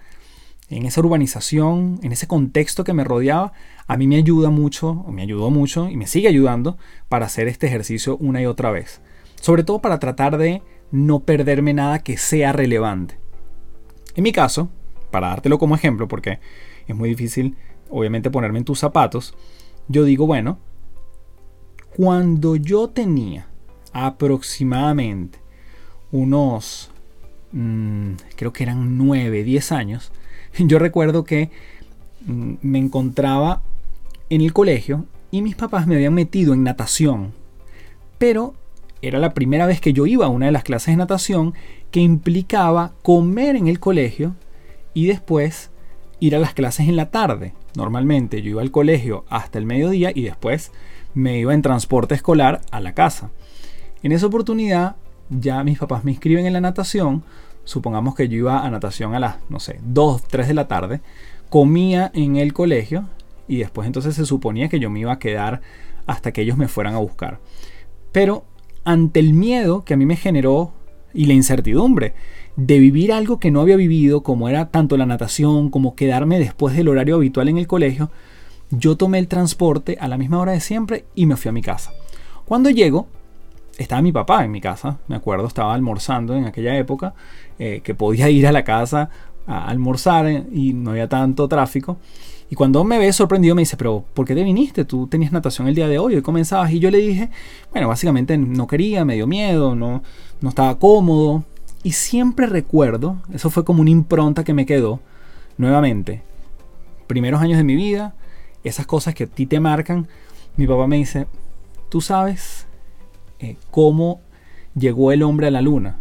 [0.67, 3.53] en esa urbanización, en ese contexto que me rodeaba,
[3.87, 7.47] a mí me ayuda mucho, o me ayudó mucho y me sigue ayudando para hacer
[7.47, 8.99] este ejercicio una y otra vez.
[9.39, 10.61] Sobre todo para tratar de
[10.91, 13.17] no perderme nada que sea relevante.
[14.13, 14.67] En mi caso,
[15.09, 16.39] para dártelo como ejemplo, porque
[16.85, 17.55] es muy difícil
[17.89, 19.33] obviamente ponerme en tus zapatos,
[19.89, 20.59] yo digo, bueno,
[21.95, 23.47] cuando yo tenía
[23.91, 25.39] aproximadamente
[26.11, 26.91] unos,
[27.51, 30.11] mm, creo que eran 9, 10 años,
[30.57, 31.49] yo recuerdo que
[32.25, 33.63] mm, me encontraba
[34.29, 37.33] en el colegio y mis papás me habían metido en natación.
[38.19, 38.53] Pero
[39.01, 41.53] era la primera vez que yo iba a una de las clases de natación
[41.89, 44.35] que implicaba comer en el colegio
[44.93, 45.71] y después
[46.19, 47.53] ir a las clases en la tarde.
[47.75, 50.71] Normalmente yo iba al colegio hasta el mediodía y después
[51.13, 53.31] me iba en transporte escolar a la casa.
[54.03, 54.95] En esa oportunidad
[55.29, 57.23] ya mis papás me inscriben en la natación.
[57.63, 61.01] Supongamos que yo iba a natación a las, no sé, 2, 3 de la tarde.
[61.49, 63.05] Comía en el colegio
[63.47, 65.61] y después entonces se suponía que yo me iba a quedar
[66.07, 67.39] hasta que ellos me fueran a buscar.
[68.11, 68.45] Pero
[68.83, 70.73] ante el miedo que a mí me generó
[71.13, 72.13] y la incertidumbre
[72.55, 76.75] de vivir algo que no había vivido, como era tanto la natación como quedarme después
[76.75, 78.11] del horario habitual en el colegio,
[78.69, 81.61] yo tomé el transporte a la misma hora de siempre y me fui a mi
[81.61, 81.91] casa.
[82.45, 83.07] Cuando llego,
[83.77, 87.13] estaba mi papá en mi casa, me acuerdo, estaba almorzando en aquella época,
[87.57, 89.09] eh, que podía ir a la casa
[89.47, 91.97] a almorzar eh, y no había tanto tráfico.
[92.49, 94.83] Y cuando me ve sorprendido me dice, pero ¿por qué te viniste?
[94.83, 96.71] Tú tenías natación el día de hoy, hoy comenzabas.
[96.71, 97.29] Y yo le dije,
[97.71, 100.01] bueno, básicamente no quería, me dio miedo, no,
[100.41, 101.43] no estaba cómodo.
[101.83, 104.99] Y siempre recuerdo, eso fue como una impronta que me quedó,
[105.57, 106.23] nuevamente,
[107.07, 108.15] primeros años de mi vida,
[108.63, 110.07] esas cosas que a ti te marcan,
[110.57, 111.27] mi papá me dice,
[111.89, 112.67] tú sabes
[113.39, 114.21] eh, cómo
[114.75, 115.99] llegó el hombre a la luna.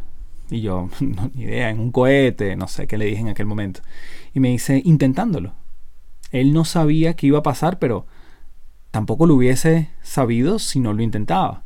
[0.50, 3.46] Y yo, no, ni idea, en un cohete, no sé qué le dije en aquel
[3.46, 3.80] momento.
[4.34, 5.52] Y me dice, intentándolo.
[6.30, 8.06] Él no sabía qué iba a pasar, pero
[8.90, 11.64] tampoco lo hubiese sabido si no lo intentaba.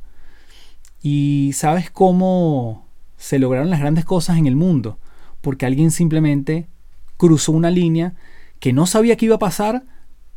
[1.02, 4.98] Y sabes cómo se lograron las grandes cosas en el mundo,
[5.40, 6.68] porque alguien simplemente
[7.16, 8.14] cruzó una línea
[8.60, 9.84] que no sabía qué iba a pasar,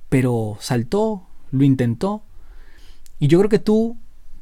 [0.09, 2.23] pero saltó, lo intentó.
[3.19, 3.97] Y yo creo que tú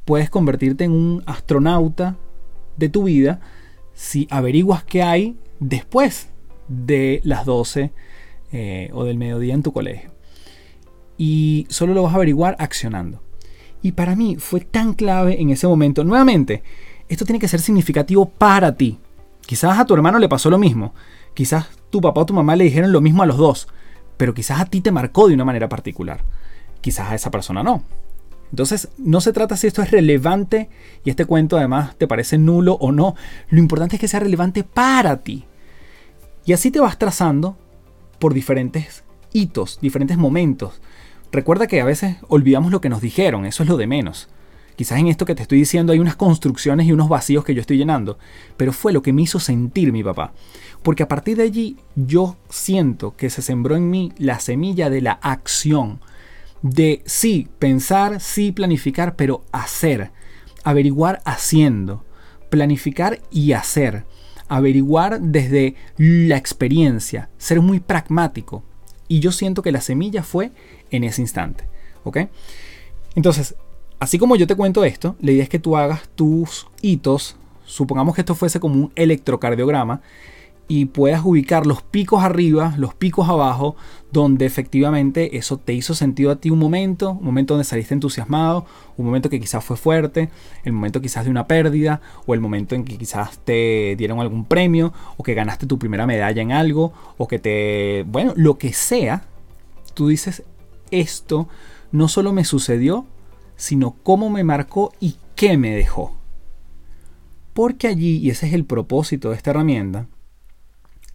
[0.06, 2.18] puedes convertirte en un astronauta
[2.78, 3.40] de tu vida
[3.94, 6.30] si averiguas qué hay después
[6.68, 7.92] de las 12
[8.56, 10.12] eh, o del mediodía en tu colegio.
[11.18, 13.20] Y solo lo vas a averiguar accionando.
[13.82, 16.04] Y para mí fue tan clave en ese momento.
[16.04, 16.62] Nuevamente,
[17.10, 19.00] esto tiene que ser significativo para ti.
[19.42, 20.94] Quizás a tu hermano le pasó lo mismo.
[21.34, 23.68] Quizás tu papá o tu mamá le dijeron lo mismo a los dos.
[24.18, 26.24] Pero quizás a ti te marcó de una manera particular.
[26.80, 27.84] Quizás a esa persona no.
[28.52, 30.70] Entonces, no se trata si esto es relevante
[31.04, 33.16] y este cuento además te parece nulo o no.
[33.50, 35.46] Lo importante es que sea relevante para ti.
[36.46, 37.58] Y así te vas trazando
[38.24, 40.80] por diferentes hitos, diferentes momentos.
[41.34, 44.30] Recuerda que a veces olvidamos lo que nos dijeron, eso es lo de menos.
[44.78, 47.60] Quizás en esto que te estoy diciendo hay unas construcciones y unos vacíos que yo
[47.60, 48.18] estoy llenando,
[48.56, 50.32] pero fue lo que me hizo sentir mi papá.
[50.84, 55.02] Porque a partir de allí yo siento que se sembró en mí la semilla de
[55.02, 56.00] la acción
[56.62, 60.12] de sí pensar, sí planificar, pero hacer,
[60.64, 62.06] averiguar haciendo,
[62.50, 64.06] planificar y hacer,
[64.48, 68.64] averiguar desde la experiencia, ser muy pragmático.
[69.08, 70.52] Y yo siento que la semilla fue
[70.92, 71.66] en ese instante.
[72.04, 72.18] ¿Ok?
[73.16, 73.56] Entonces,
[74.00, 77.38] así como yo te cuento esto, la idea es que tú hagas tus hitos.
[77.66, 80.02] Supongamos que esto fuese como un electrocardiograma
[80.68, 83.76] y puedas ubicar los picos arriba, los picos abajo,
[84.12, 88.66] donde efectivamente eso te hizo sentido a ti un momento, un momento donde saliste entusiasmado,
[88.96, 90.30] un momento que quizás fue fuerte,
[90.64, 94.46] el momento quizás de una pérdida, o el momento en que quizás te dieron algún
[94.46, 98.72] premio, o que ganaste tu primera medalla en algo, o que te, bueno, lo que
[98.72, 99.26] sea,
[99.94, 100.44] tú dices,
[100.92, 101.50] esto
[101.92, 103.06] no solo me sucedió,
[103.58, 106.16] sino cómo me marcó y qué me dejó.
[107.54, 110.08] Porque allí, y ese es el propósito de esta herramienta,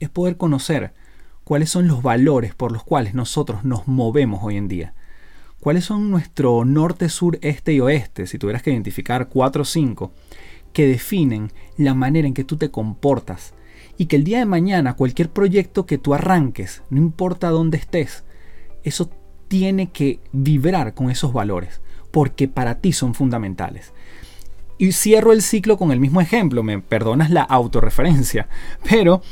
[0.01, 0.93] es poder conocer
[1.45, 4.95] cuáles son los valores por los cuales nosotros nos movemos hoy en día.
[5.61, 10.13] ¿Cuáles son nuestro norte, sur, este y oeste, si tuvieras que identificar cuatro o cinco,
[10.73, 13.55] que definen la manera en que tú te comportas?
[13.97, 18.25] Y que el día de mañana cualquier proyecto que tú arranques, no importa dónde estés,
[18.85, 19.11] eso
[19.49, 21.81] tiene que vibrar con esos valores,
[22.13, 23.93] porque para ti son fundamentales.
[24.77, 28.49] Y cierro el ciclo con el mismo ejemplo, me perdonas la autorreferencia,
[28.89, 29.23] pero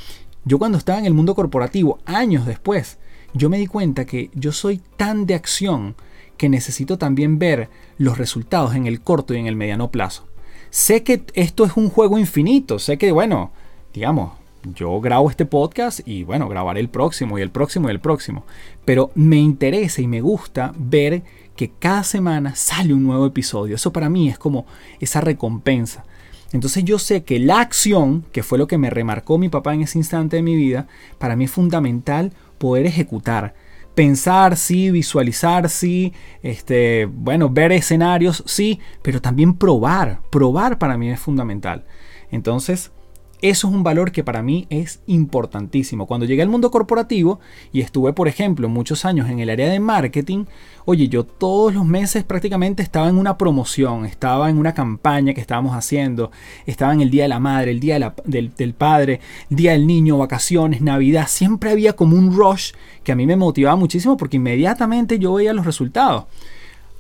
[0.46, 2.98] Yo cuando estaba en el mundo corporativo, años después,
[3.34, 5.96] yo me di cuenta que yo soy tan de acción
[6.36, 10.28] que necesito también ver los resultados en el corto y en el mediano plazo.
[10.70, 13.50] Sé que esto es un juego infinito, sé que, bueno,
[13.92, 14.34] digamos,
[14.72, 18.44] yo grabo este podcast y bueno, grabaré el próximo y el próximo y el próximo.
[18.84, 21.24] Pero me interesa y me gusta ver
[21.56, 23.74] que cada semana sale un nuevo episodio.
[23.74, 24.64] Eso para mí es como
[25.00, 26.04] esa recompensa.
[26.52, 29.82] Entonces yo sé que la acción, que fue lo que me remarcó mi papá en
[29.82, 30.86] ese instante de mi vida,
[31.18, 33.54] para mí es fundamental poder ejecutar.
[33.94, 40.20] Pensar, sí, visualizar, sí, este, bueno, ver escenarios, sí, pero también probar.
[40.30, 41.84] Probar para mí es fundamental.
[42.30, 42.92] Entonces,
[43.42, 46.06] eso es un valor que para mí es importantísimo.
[46.06, 47.38] Cuando llegué al mundo corporativo
[47.72, 50.46] y estuve, por ejemplo, muchos años en el área de marketing,
[50.84, 55.40] oye, yo todos los meses prácticamente estaba en una promoción, estaba en una campaña que
[55.40, 56.30] estábamos haciendo,
[56.64, 59.20] estaba en el Día de la Madre, el Día del, del Padre,
[59.50, 61.26] Día del Niño, vacaciones, Navidad.
[61.28, 62.72] Siempre había como un rush
[63.04, 66.24] que a mí me motivaba muchísimo porque inmediatamente yo veía los resultados.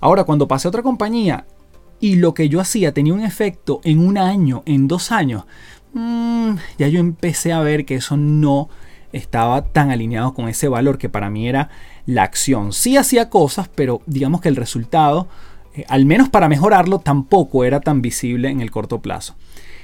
[0.00, 1.46] Ahora, cuando pasé a otra compañía
[2.00, 5.44] y lo que yo hacía tenía un efecto en un año, en dos años,
[5.98, 8.68] Mm, ya yo empecé a ver que eso no
[9.12, 11.70] estaba tan alineado con ese valor que para mí era
[12.04, 12.74] la acción.
[12.74, 15.26] Sí hacía cosas, pero digamos que el resultado,
[15.74, 19.36] eh, al menos para mejorarlo, tampoco era tan visible en el corto plazo.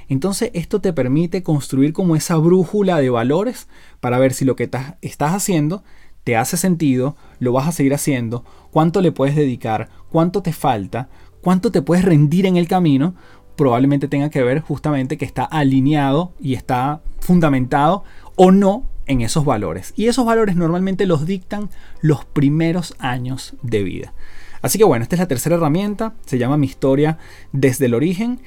[0.06, 3.66] Entonces esto te permite construir como esa brújula de valores
[4.00, 4.68] para ver si lo que
[5.00, 5.82] estás haciendo
[6.24, 11.08] te hace sentido, lo vas a seguir haciendo, cuánto le puedes dedicar, cuánto te falta,
[11.40, 13.14] cuánto te puedes rendir en el camino,
[13.62, 18.02] probablemente tenga que ver justamente que está alineado y está fundamentado
[18.34, 19.92] o no en esos valores.
[19.94, 21.70] Y esos valores normalmente los dictan
[22.00, 24.14] los primeros años de vida.
[24.62, 27.18] Así que bueno, esta es la tercera herramienta, se llama Mi historia
[27.52, 28.40] desde el origen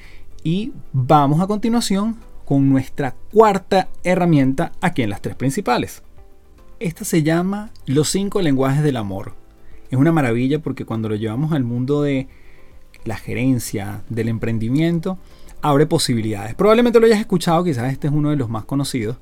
[0.44, 6.02] y vamos a continuación con nuestra cuarta herramienta aquí en las tres principales.
[6.78, 9.32] Esta se llama Los cinco lenguajes del amor.
[9.90, 12.28] Es una maravilla porque cuando lo llevamos al mundo de
[13.06, 15.18] la gerencia, del emprendimiento,
[15.62, 16.54] abre posibilidades.
[16.54, 19.16] Probablemente lo hayas escuchado, quizás este es uno de los más conocidos,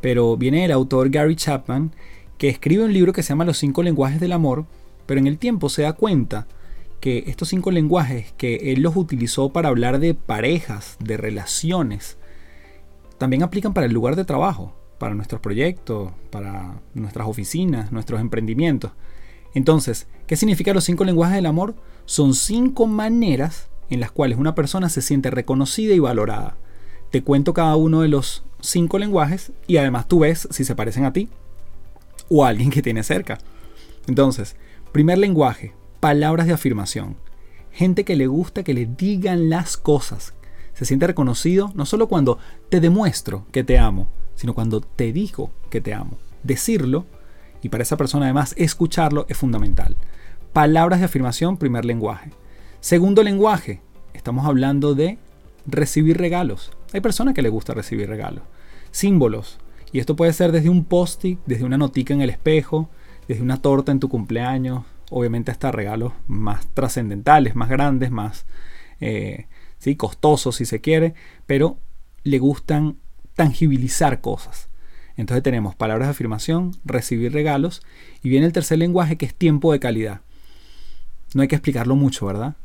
[0.00, 1.92] pero viene el autor Gary Chapman,
[2.38, 4.66] que escribe un libro que se llama Los cinco lenguajes del amor,
[5.06, 6.46] pero en el tiempo se da cuenta
[7.00, 12.16] que estos cinco lenguajes que él los utilizó para hablar de parejas, de relaciones,
[13.18, 18.92] también aplican para el lugar de trabajo, para nuestros proyectos, para nuestras oficinas, nuestros emprendimientos.
[19.54, 21.74] Entonces, ¿qué significa los cinco lenguajes del amor?
[22.06, 26.56] Son cinco maneras en las cuales una persona se siente reconocida y valorada.
[27.10, 31.04] Te cuento cada uno de los cinco lenguajes y además tú ves si se parecen
[31.04, 31.28] a ti
[32.28, 33.38] o a alguien que tiene cerca.
[34.06, 34.56] Entonces,
[34.92, 37.16] primer lenguaje, palabras de afirmación.
[37.72, 40.34] Gente que le gusta que le digan las cosas.
[40.74, 45.50] Se siente reconocido no solo cuando te demuestro que te amo, sino cuando te digo
[45.70, 46.18] que te amo.
[46.42, 47.06] Decirlo
[47.64, 49.96] y para esa persona además escucharlo es fundamental.
[50.52, 52.30] Palabras de afirmación, primer lenguaje.
[52.80, 53.80] Segundo lenguaje,
[54.12, 55.16] estamos hablando de
[55.66, 56.72] recibir regalos.
[56.92, 58.44] Hay personas que les gusta recibir regalos.
[58.90, 59.58] Símbolos.
[59.92, 62.90] Y esto puede ser desde un post-it, desde una notica en el espejo,
[63.28, 68.44] desde una torta en tu cumpleaños, obviamente hasta regalos más trascendentales, más grandes, más
[69.00, 69.46] eh,
[69.78, 69.96] ¿sí?
[69.96, 71.14] costosos si se quiere,
[71.46, 71.78] pero
[72.24, 72.98] le gustan
[73.34, 74.68] tangibilizar cosas.
[75.16, 77.82] Entonces tenemos palabras de afirmación, recibir regalos
[78.22, 80.22] y viene el tercer lenguaje que es tiempo de calidad.
[81.34, 82.56] No hay que explicarlo mucho, ¿verdad?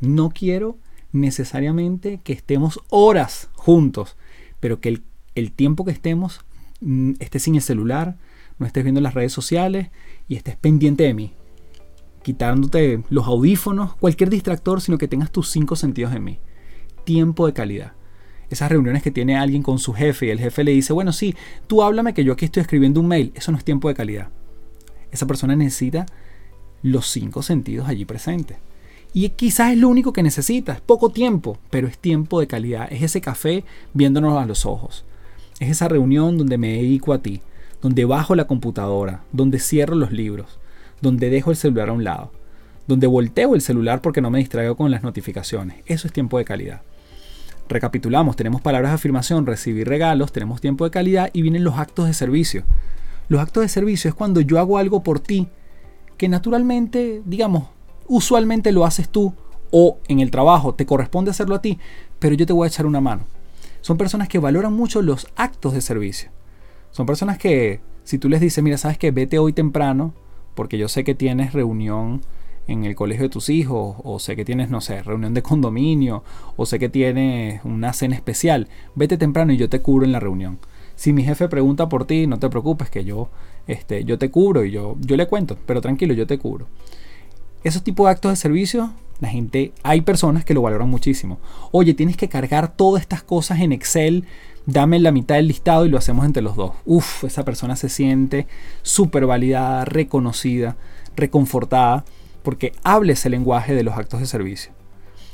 [0.00, 0.78] No quiero
[1.12, 4.16] necesariamente que estemos horas juntos,
[4.60, 5.00] pero que
[5.34, 6.40] el, tiempo que estemos
[6.80, 8.16] mm, estés sin el celular,
[8.58, 9.88] no estés viendo las redes sociales
[10.28, 11.32] y estés pendiente de mí.
[12.22, 16.38] Quitándote los audífonos, cualquier distractor, sino que tengas tus cinco sentidos en mí.
[17.04, 17.92] Tiempo de calidad
[18.50, 21.34] esas reuniones que tiene alguien con su jefe y el jefe le dice, bueno, sí,
[21.66, 23.32] tú háblame que yo aquí estoy escribiendo un mail.
[23.34, 24.28] Eso no es tiempo de calidad.
[25.10, 26.06] Esa persona necesita
[26.82, 28.58] los cinco sentidos allí presentes.
[29.12, 32.92] Y quizás es lo único que necesita, es poco tiempo, pero es tiempo de calidad.
[32.92, 35.04] Es ese café viéndonos a los ojos.
[35.60, 37.40] Es esa reunión donde me dedico a ti,
[37.80, 40.58] donde bajo la computadora, donde cierro los libros,
[41.00, 42.32] donde dejo el celular a un lado,
[42.88, 45.76] donde volteo el celular porque no me distraigo con las notificaciones.
[45.86, 46.82] Eso es tiempo de calidad.
[47.68, 52.06] Recapitulamos, tenemos palabras de afirmación, recibir regalos, tenemos tiempo de calidad y vienen los actos
[52.06, 52.64] de servicio.
[53.28, 55.48] Los actos de servicio es cuando yo hago algo por ti
[56.18, 57.68] que naturalmente, digamos,
[58.06, 59.34] usualmente lo haces tú
[59.70, 61.78] o en el trabajo te corresponde hacerlo a ti,
[62.18, 63.24] pero yo te voy a echar una mano.
[63.80, 66.30] Son personas que valoran mucho los actos de servicio.
[66.90, 70.14] Son personas que si tú les dices, mira, sabes que vete hoy temprano,
[70.54, 72.20] porque yo sé que tienes reunión
[72.66, 76.24] en el colegio de tus hijos, o sé que tienes, no sé, reunión de condominio,
[76.56, 80.20] o sé que tienes una cena especial, vete temprano y yo te cubro en la
[80.20, 80.58] reunión.
[80.96, 83.28] Si mi jefe pregunta por ti, no te preocupes, que yo,
[83.66, 86.66] este, yo te cubro y yo, yo le cuento, pero tranquilo, yo te cubro.
[87.64, 91.38] Esos tipos de actos de servicio, la gente, hay personas que lo valoran muchísimo.
[91.72, 94.24] Oye, tienes que cargar todas estas cosas en Excel,
[94.66, 96.72] dame la mitad del listado y lo hacemos entre los dos.
[96.84, 98.46] Uf, esa persona se siente
[98.82, 100.76] súper validada, reconocida,
[101.16, 102.04] reconfortada,
[102.44, 104.70] porque hable ese lenguaje de los actos de servicio.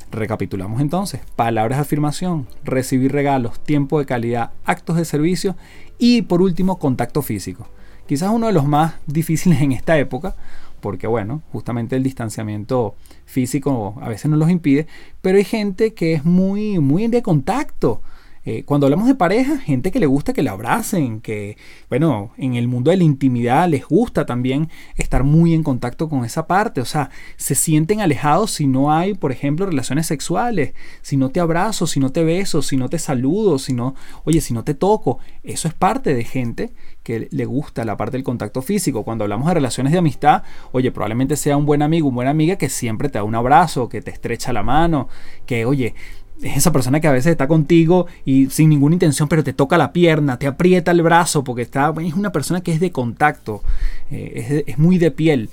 [0.09, 5.55] Recapitulamos entonces, palabras de afirmación, recibir regalos, tiempo de calidad, actos de servicio
[5.99, 7.67] y por último contacto físico.
[8.07, 10.35] Quizás uno de los más difíciles en esta época,
[10.79, 12.95] porque bueno, justamente el distanciamiento
[13.25, 14.87] físico a veces nos los impide,
[15.21, 18.01] pero hay gente que es muy, muy de contacto.
[18.43, 21.57] Eh, cuando hablamos de pareja, gente que le gusta que le abracen, que,
[21.89, 26.25] bueno, en el mundo de la intimidad les gusta también estar muy en contacto con
[26.25, 26.81] esa parte.
[26.81, 31.39] O sea, se sienten alejados si no hay, por ejemplo, relaciones sexuales, si no te
[31.39, 34.73] abrazo, si no te beso, si no te saludo, si no, oye, si no te
[34.73, 35.19] toco.
[35.43, 36.73] Eso es parte de gente
[37.03, 39.03] que le gusta la parte del contacto físico.
[39.03, 42.55] Cuando hablamos de relaciones de amistad, oye, probablemente sea un buen amigo, una buena amiga
[42.55, 45.09] que siempre te da un abrazo, que te estrecha la mano,
[45.45, 45.95] que, oye,
[46.41, 49.77] es esa persona que a veces está contigo y sin ninguna intención, pero te toca
[49.77, 53.61] la pierna, te aprieta el brazo, porque está, es una persona que es de contacto,
[54.09, 55.49] eh, es, muy de piel.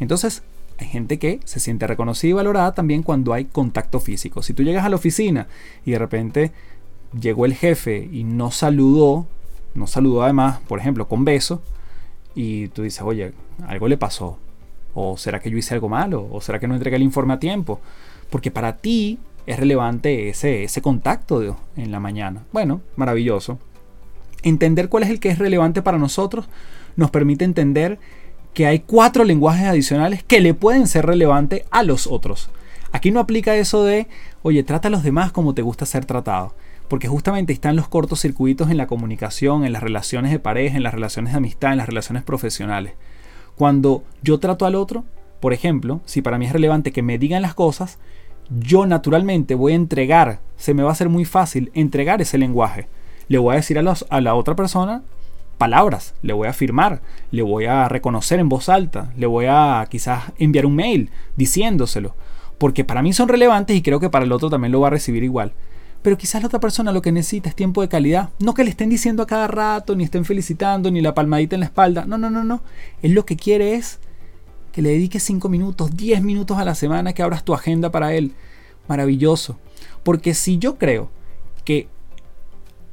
[0.00, 0.42] Entonces,
[0.78, 4.42] hay gente que se siente reconocida y valorada también cuando hay contacto físico.
[4.42, 5.46] Si tú llegas a la oficina
[5.84, 6.52] y de repente
[7.18, 9.26] llegó el jefe y no saludó,
[9.74, 11.62] no saludó además, por ejemplo, con beso,
[12.34, 13.32] y tú dices, oye,
[13.68, 14.38] algo le pasó.
[14.94, 16.28] ¿O será que yo hice algo malo?
[16.30, 17.80] ¿O será que no entregué el informe a tiempo?
[18.30, 22.44] Porque para ti es relevante ese, ese contacto en la mañana.
[22.52, 23.58] Bueno, maravilloso.
[24.42, 26.48] Entender cuál es el que es relevante para nosotros
[26.96, 27.98] nos permite entender
[28.52, 32.50] que hay cuatro lenguajes adicionales que le pueden ser relevantes a los otros.
[32.92, 34.06] Aquí no aplica eso de,
[34.42, 36.54] oye, trata a los demás como te gusta ser tratado.
[36.88, 40.94] Porque justamente están los cortocircuitos en la comunicación, en las relaciones de pareja, en las
[40.94, 42.92] relaciones de amistad, en las relaciones profesionales.
[43.56, 45.04] Cuando yo trato al otro,
[45.40, 47.98] por ejemplo, si para mí es relevante que me digan las cosas,
[48.50, 52.88] yo naturalmente voy a entregar, se me va a hacer muy fácil entregar ese lenguaje.
[53.28, 55.02] Le voy a decir a, los, a la otra persona
[55.58, 59.86] palabras, le voy a afirmar, le voy a reconocer en voz alta, le voy a
[59.90, 62.14] quizás enviar un mail diciéndoselo,
[62.58, 64.90] porque para mí son relevantes y creo que para el otro también lo va a
[64.90, 65.52] recibir igual.
[66.02, 68.70] Pero quizás la otra persona lo que necesita es tiempo de calidad, no que le
[68.70, 72.18] estén diciendo a cada rato, ni estén felicitando, ni la palmadita en la espalda, no,
[72.18, 72.62] no, no, no,
[73.02, 74.00] él lo que quiere es
[74.74, 78.12] que le dediques 5 minutos, 10 minutos a la semana, que abras tu agenda para
[78.12, 78.32] él.
[78.88, 79.56] Maravilloso.
[80.02, 81.10] Porque si yo creo
[81.64, 81.86] que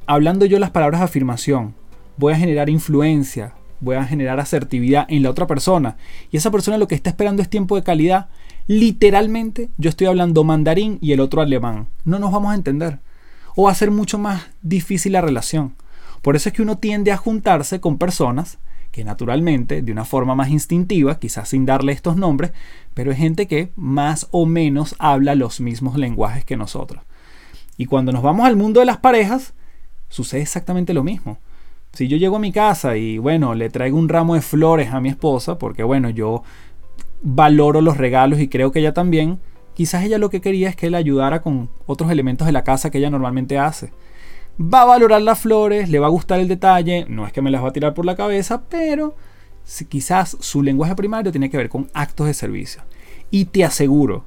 [0.06, 1.74] hablando yo las palabras de afirmación,
[2.16, 5.96] voy a generar influencia, voy a generar asertividad en la otra persona,
[6.30, 8.28] y esa persona lo que está esperando es tiempo de calidad,
[8.68, 11.88] literalmente yo estoy hablando mandarín y el otro alemán.
[12.04, 13.00] No nos vamos a entender.
[13.56, 15.74] O va a ser mucho más difícil la relación.
[16.22, 18.58] Por eso es que uno tiende a juntarse con personas
[18.92, 22.52] que naturalmente, de una forma más instintiva, quizás sin darle estos nombres,
[22.94, 27.02] pero es gente que más o menos habla los mismos lenguajes que nosotros.
[27.78, 29.54] Y cuando nos vamos al mundo de las parejas,
[30.08, 31.38] sucede exactamente lo mismo.
[31.94, 35.00] Si yo llego a mi casa y bueno, le traigo un ramo de flores a
[35.00, 36.42] mi esposa, porque bueno, yo
[37.22, 39.40] valoro los regalos y creo que ella también,
[39.72, 42.90] quizás ella lo que quería es que él ayudara con otros elementos de la casa
[42.90, 43.90] que ella normalmente hace
[44.60, 47.50] va a valorar las flores, le va a gustar el detalle, no es que me
[47.50, 49.14] las va a tirar por la cabeza, pero
[49.88, 52.82] quizás su lenguaje primario tiene que ver con actos de servicio.
[53.30, 54.24] Y te aseguro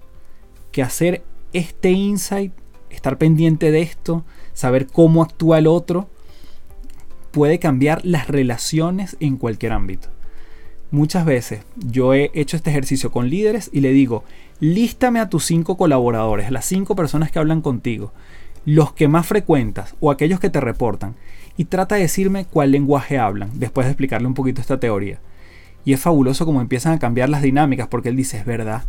[0.71, 1.23] que hacer
[1.53, 2.53] este insight,
[2.89, 6.09] estar pendiente de esto, saber cómo actúa el otro,
[7.31, 10.09] puede cambiar las relaciones en cualquier ámbito.
[10.91, 14.23] Muchas veces yo he hecho este ejercicio con líderes y le digo,
[14.59, 18.13] lístame a tus cinco colaboradores, las cinco personas que hablan contigo
[18.65, 21.15] los que más frecuentas o aquellos que te reportan
[21.55, 25.19] y trata de decirme cuál lenguaje hablan, después de explicarle un poquito esta teoría.
[25.85, 28.83] Y es fabuloso como empiezan a cambiar las dinámicas porque él dice, es verdad,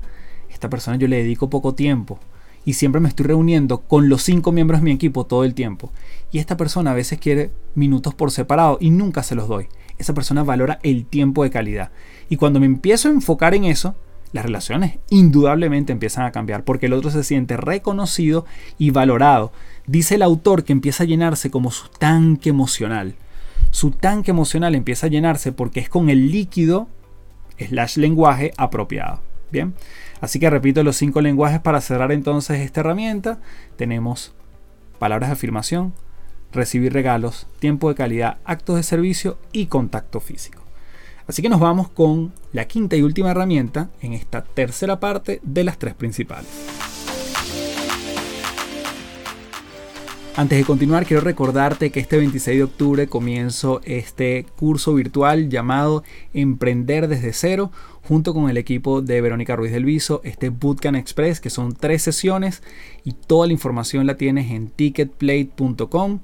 [0.51, 2.19] esta persona yo le dedico poco tiempo
[2.65, 5.93] y siempre me estoy reuniendo con los cinco miembros de mi equipo todo el tiempo.
[6.33, 9.69] Y esta persona a veces quiere minutos por separado y nunca se los doy.
[9.99, 11.93] Esa persona valora el tiempo de calidad.
[12.29, 13.95] Y cuando me empiezo a enfocar en eso,
[14.33, 18.45] las relaciones indudablemente empiezan a cambiar porque el otro se siente reconocido
[18.79, 19.53] y valorado.
[19.87, 23.15] Dice el autor que empieza a llenarse como su tanque emocional.
[23.71, 26.89] Su tanque emocional empieza a llenarse porque es con el líquido
[27.59, 29.21] slash lenguaje apropiado.
[29.51, 29.75] Bien,
[30.21, 33.41] así que repito los cinco lenguajes para cerrar entonces esta herramienta.
[33.77, 34.35] Tenemos
[34.99, 35.95] palabras de afirmación,
[36.53, 40.66] recibir regalos, tiempo de calidad, actos de servicio y contacto físico.
[41.27, 45.65] Así que nos vamos con la quinta y última herramienta en esta tercera parte de
[45.65, 46.49] las tres principales.
[50.39, 56.05] Antes de continuar, quiero recordarte que este 26 de octubre comienzo este curso virtual llamado
[56.35, 57.73] Emprender desde cero,
[58.03, 62.03] junto con el equipo de Verónica Ruiz del Viso, este Bootcamp Express, que son tres
[62.03, 62.63] sesiones
[63.03, 66.21] y toda la información la tienes en ticketplate.com.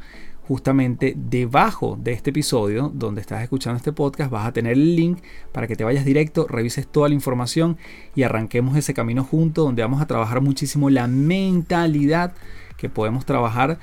[0.53, 5.21] Justamente debajo de este episodio, donde estás escuchando este podcast, vas a tener el link
[5.51, 7.79] para que te vayas directo, revises toda la información
[8.15, 12.35] y arranquemos ese camino junto, donde vamos a trabajar muchísimo la mentalidad
[12.77, 13.79] que podemos trabajar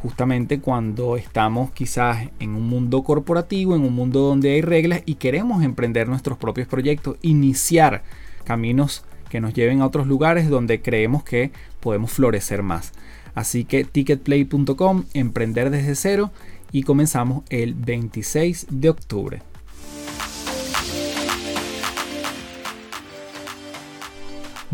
[0.00, 5.16] justamente cuando estamos quizás en un mundo corporativo, en un mundo donde hay reglas y
[5.16, 8.04] queremos emprender nuestros propios proyectos, iniciar
[8.44, 11.50] caminos que nos lleven a otros lugares donde creemos que
[11.80, 12.92] podemos florecer más.
[13.34, 16.30] Así que ticketplay.com, emprender desde cero
[16.70, 19.42] y comenzamos el 26 de octubre.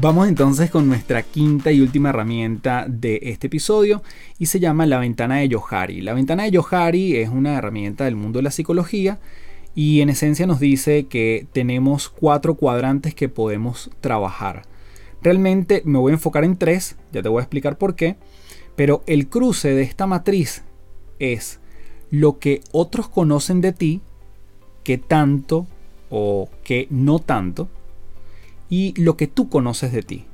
[0.01, 4.01] Vamos entonces con nuestra quinta y última herramienta de este episodio
[4.39, 6.03] y se llama la ventana de Johari.
[6.03, 9.19] La ventana de Johari es una herramienta del mundo de la psicología
[9.75, 14.63] y en esencia nos dice que tenemos cuatro cuadrantes que podemos trabajar.
[15.21, 18.17] Realmente me voy a enfocar en tres, ya te voy a explicar por qué,
[18.79, 20.63] pero el cruce de esta matriz
[21.19, 21.59] es
[22.13, 24.03] lo que otros conocen de ti,
[24.85, 25.67] que tanto
[26.11, 27.69] o que no tanto,
[28.71, 30.27] y lo que tú conoces de ti.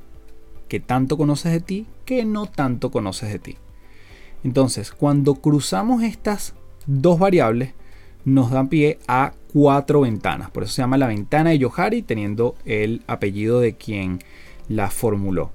[0.67, 3.55] Que tanto conoces de ti, que no tanto conoces de ti.
[4.43, 6.53] Entonces, cuando cruzamos estas
[6.85, 7.73] dos variables,
[8.25, 10.51] nos dan pie a cuatro ventanas.
[10.51, 14.19] Por eso se llama la ventana de Yohari, teniendo el apellido de quien
[14.69, 15.49] la formuló.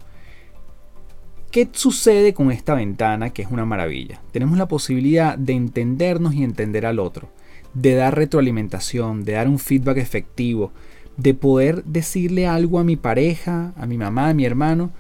[1.51, 4.21] ¿Qué sucede con esta ventana que es una maravilla?
[4.31, 7.29] Tenemos la posibilidad de entendernos y entender al otro,
[7.75, 10.71] de dar retroalimentación, de dar un feedback efectivo,
[11.17, 14.93] de poder decirle algo a mi pareja, a mi mamá, a mi hermano,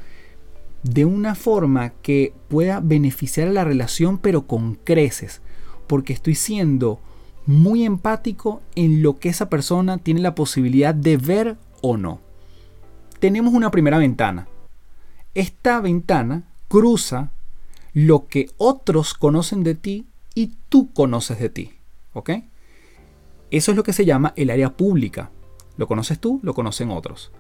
[0.82, 5.42] de una forma que pueda beneficiar a la relación, pero con creces,
[5.86, 6.98] porque estoy siendo
[7.46, 12.18] muy empático en lo que esa persona tiene la posibilidad de ver o no.
[13.20, 14.48] Tenemos una primera ventana.
[15.35, 17.33] Esta ventana cruza
[17.93, 21.72] lo que otros conocen de ti y tú conoces de ti.
[22.12, 22.31] ¿Ok?
[23.51, 25.31] Eso es lo que se llama el área pública.
[25.76, 27.33] Lo conoces tú, lo conocen otros.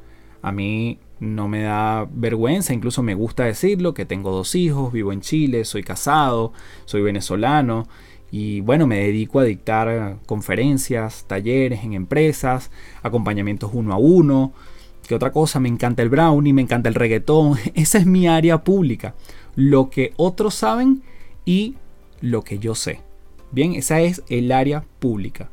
[0.42, 5.12] A mí no me da vergüenza, incluso me gusta decirlo, que tengo dos hijos, vivo
[5.12, 6.52] en Chile, soy casado,
[6.86, 7.86] soy venezolano
[8.30, 12.70] y bueno, me dedico a dictar conferencias, talleres en empresas,
[13.02, 14.52] acompañamientos uno a uno.
[15.10, 15.58] ¿Qué otra cosa?
[15.58, 17.58] Me encanta el brownie, me encanta el reggaetón.
[17.74, 19.16] Esa es mi área pública.
[19.56, 21.02] Lo que otros saben
[21.44, 21.74] y
[22.20, 23.00] lo que yo sé.
[23.50, 25.50] Bien, esa es el área pública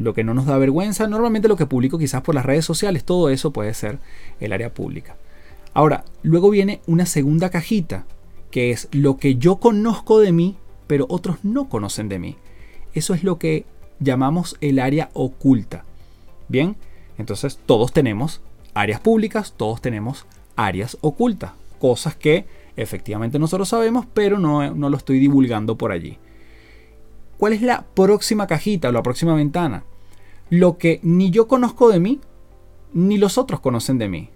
[0.00, 3.04] lo que no nos da vergüenza, normalmente lo que publico quizás por las redes sociales,
[3.04, 4.00] todo eso puede ser
[4.40, 5.16] el área pública.
[5.72, 8.06] Ahora, luego viene una segunda cajita,
[8.50, 10.56] que es lo que yo conozco de mí,
[10.88, 12.36] pero otros no conocen de mí.
[12.94, 13.66] Eso es lo que
[14.00, 15.84] llamamos el área oculta.
[16.48, 16.74] Bien,
[17.18, 18.40] entonces todos tenemos
[18.74, 22.46] áreas públicas, todos tenemos áreas ocultas, cosas que
[22.76, 26.18] efectivamente nosotros sabemos, pero no, no lo estoy divulgando por allí.
[27.36, 29.84] ¿Cuál es la próxima cajita o la próxima ventana?
[30.50, 32.20] Lo que ni yo conozco de mí,
[32.92, 34.30] ni los otros conocen de mí.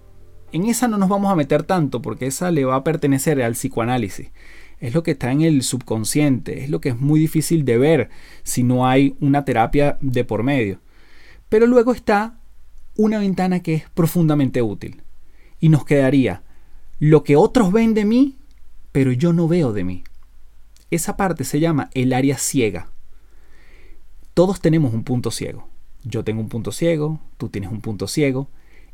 [0.51, 3.53] En esa no nos vamos a meter tanto porque esa le va a pertenecer al
[3.53, 4.31] psicoanálisis.
[4.79, 8.09] Es lo que está en el subconsciente, es lo que es muy difícil de ver
[8.43, 10.79] si no hay una terapia de por medio.
[11.49, 12.39] Pero luego está
[12.95, 15.01] una ventana que es profundamente útil.
[15.59, 16.43] Y nos quedaría
[16.99, 18.37] lo que otros ven de mí,
[18.91, 20.03] pero yo no veo de mí.
[20.91, 22.89] Esa parte se llama el área ciega.
[24.33, 25.67] Todos tenemos un punto ciego.
[26.03, 28.49] Yo tengo un punto ciego, tú tienes un punto ciego,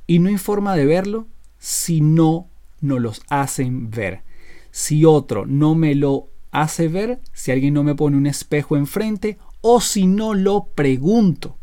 [0.07, 1.27] y no hay forma de verlo
[1.59, 2.47] si no
[2.79, 4.23] nos los hacen ver.
[4.71, 9.37] Si otro no me lo hace ver, si alguien no me pone un espejo enfrente,
[9.61, 11.57] o si no lo pregunto.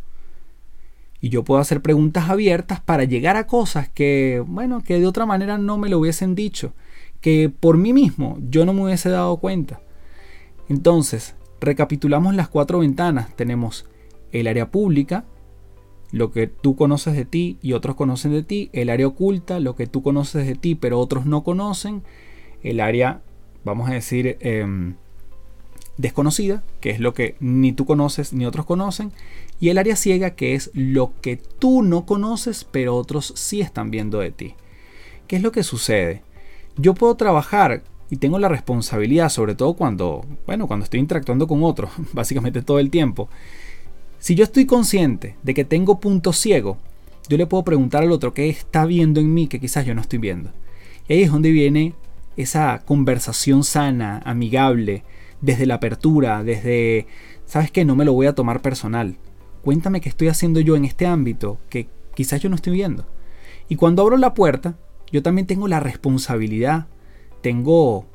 [1.20, 5.26] Y yo puedo hacer preguntas abiertas para llegar a cosas que, bueno, que de otra
[5.26, 6.74] manera no me lo hubiesen dicho,
[7.20, 9.80] que por mí mismo yo no me hubiese dado cuenta.
[10.68, 13.34] Entonces, Recapitulamos las cuatro ventanas.
[13.34, 13.86] Tenemos
[14.32, 15.24] el área pública,
[16.12, 18.70] lo que tú conoces de ti y otros conocen de ti.
[18.72, 22.02] El área oculta, lo que tú conoces de ti pero otros no conocen.
[22.62, 23.22] El área,
[23.64, 24.94] vamos a decir, em,
[25.98, 29.12] desconocida, que es lo que ni tú conoces ni otros conocen.
[29.60, 33.90] Y el área ciega, que es lo que tú no conoces pero otros sí están
[33.90, 34.54] viendo de ti.
[35.26, 36.22] ¿Qué es lo que sucede?
[36.76, 41.62] Yo puedo trabajar y tengo la responsabilidad, sobre todo cuando, bueno, cuando estoy interactuando con
[41.62, 43.28] otros, básicamente todo el tiempo.
[44.18, 46.78] Si yo estoy consciente de que tengo punto ciego,
[47.28, 50.00] yo le puedo preguntar al otro qué está viendo en mí que quizás yo no
[50.00, 50.50] estoy viendo.
[51.08, 51.94] Y ahí es donde viene
[52.36, 55.02] esa conversación sana, amigable,
[55.40, 57.06] desde la apertura, desde,
[57.46, 57.84] ¿sabes qué?
[57.84, 59.16] No me lo voy a tomar personal.
[59.62, 63.06] Cuéntame qué estoy haciendo yo en este ámbito que quizás yo no estoy viendo.
[63.68, 64.78] Y cuando abro la puerta,
[65.12, 66.86] yo también tengo la responsabilidad,
[67.42, 68.06] tengo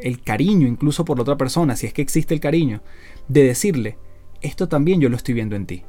[0.00, 2.82] el cariño incluso por la otra persona, si es que existe el cariño,
[3.28, 3.98] de decirle,
[4.40, 5.84] esto también yo lo estoy viendo en ti.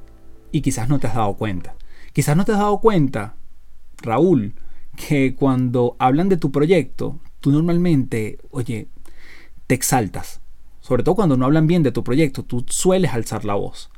[0.51, 1.75] Y quizás no te has dado cuenta.
[2.13, 3.35] Quizás no te has dado cuenta,
[4.01, 4.55] Raúl,
[4.95, 8.87] que cuando hablan de tu proyecto, tú normalmente, oye,
[9.67, 10.41] te exaltas.
[10.81, 13.89] Sobre todo cuando no hablan bien de tu proyecto, tú sueles alzar la voz.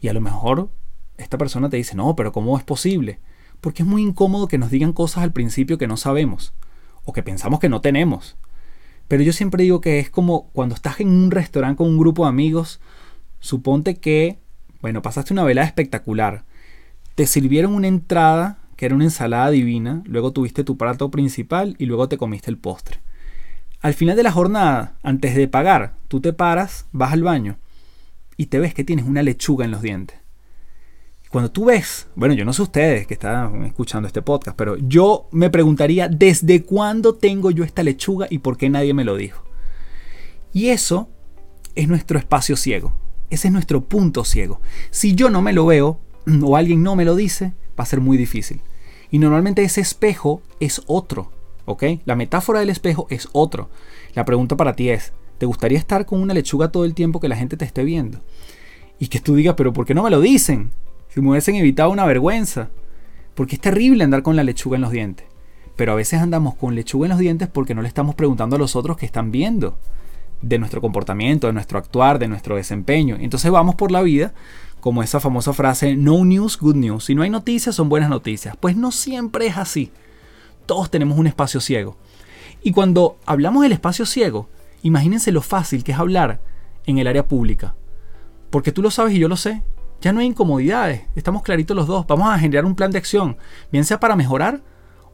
[0.00, 0.70] Y a lo mejor
[1.18, 3.20] esta persona te dice, no, pero ¿cómo es posible?
[3.60, 6.54] Porque es muy incómodo que nos digan cosas al principio que no sabemos
[7.04, 8.36] o que pensamos que no tenemos.
[9.08, 12.24] Pero yo siempre digo que es como cuando estás en un restaurante con un grupo
[12.24, 12.80] de amigos,
[13.40, 14.38] suponte que,
[14.80, 16.44] bueno, pasaste una velada espectacular,
[17.14, 21.86] te sirvieron una entrada que era una ensalada divina, luego tuviste tu plato principal y
[21.86, 23.03] luego te comiste el postre.
[23.84, 27.58] Al final de la jornada, antes de pagar, tú te paras, vas al baño
[28.38, 30.16] y te ves que tienes una lechuga en los dientes.
[31.28, 35.28] Cuando tú ves, bueno, yo no sé ustedes que están escuchando este podcast, pero yo
[35.32, 39.44] me preguntaría desde cuándo tengo yo esta lechuga y por qué nadie me lo dijo.
[40.54, 41.10] Y eso
[41.74, 42.94] es nuestro espacio ciego.
[43.28, 44.62] Ese es nuestro punto ciego.
[44.92, 46.00] Si yo no me lo veo
[46.42, 48.62] o alguien no me lo dice, va a ser muy difícil.
[49.10, 51.33] Y normalmente ese espejo es otro,
[52.04, 53.70] La metáfora del espejo es otro.
[54.14, 57.28] La pregunta para ti es, ¿te gustaría estar con una lechuga todo el tiempo que
[57.28, 58.20] la gente te esté viendo?
[58.98, 60.70] Y que tú digas, pero ¿por qué no me lo dicen?
[61.08, 62.70] Si me hubiesen evitado una vergüenza.
[63.34, 65.26] Porque es terrible andar con la lechuga en los dientes.
[65.76, 68.58] Pero a veces andamos con lechuga en los dientes porque no le estamos preguntando a
[68.58, 69.76] los otros que están viendo
[70.40, 73.16] de nuestro comportamiento, de nuestro actuar, de nuestro desempeño.
[73.18, 74.34] Entonces vamos por la vida
[74.80, 77.06] como esa famosa frase, no news, good news.
[77.06, 78.54] Si no hay noticias, son buenas noticias.
[78.60, 79.90] Pues no siempre es así.
[80.66, 81.96] Todos tenemos un espacio ciego.
[82.62, 84.48] Y cuando hablamos del espacio ciego,
[84.82, 86.40] imagínense lo fácil que es hablar
[86.86, 87.74] en el área pública.
[88.50, 89.62] Porque tú lo sabes y yo lo sé.
[90.00, 91.02] Ya no hay incomodidades.
[91.14, 92.06] Estamos claritos los dos.
[92.06, 93.36] Vamos a generar un plan de acción.
[93.72, 94.62] Bien sea para mejorar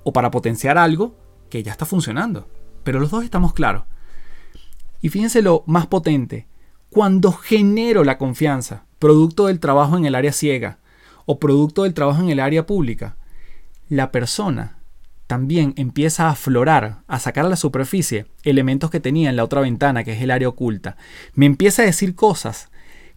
[0.05, 1.17] o para potenciar algo
[1.49, 2.49] que ya está funcionando.
[2.85, 3.85] Pero los dos estamos claros.
[5.01, 6.49] Y fíjense lo más potente.
[6.91, 10.79] Cuando genero la confianza, producto del trabajo en el área ciega
[11.25, 13.17] o producto del trabajo en el área pública,
[13.89, 14.80] la persona
[15.31, 19.61] también empieza a aflorar, a sacar a la superficie elementos que tenía en la otra
[19.61, 20.97] ventana, que es el área oculta.
[21.35, 22.69] Me empieza a decir cosas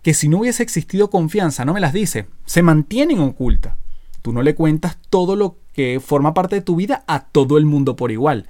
[0.03, 3.79] que si no hubiese existido confianza no me las dice, se mantienen ocultas.
[4.21, 7.65] Tú no le cuentas todo lo que forma parte de tu vida a todo el
[7.65, 8.45] mundo por igual.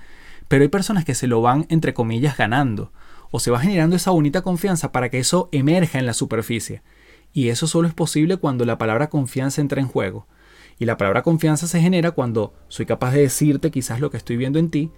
[0.49, 2.91] Pero hay personas que se lo van, entre comillas, ganando.
[3.31, 6.81] O se va generando esa bonita confianza para que eso emerja en la superficie.
[7.31, 10.27] Y eso solo es posible cuando la palabra confianza entra en juego.
[10.79, 14.37] Y la palabra confianza se genera cuando soy capaz de decirte quizás lo que estoy
[14.37, 14.91] viendo en ti,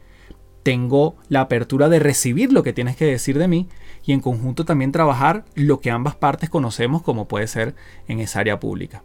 [0.63, 3.69] tengo la apertura de recibir lo que tienes que decir de mí
[4.03, 7.76] y en conjunto también trabajar lo que ambas partes conocemos como puede ser
[8.07, 9.03] en esa área pública.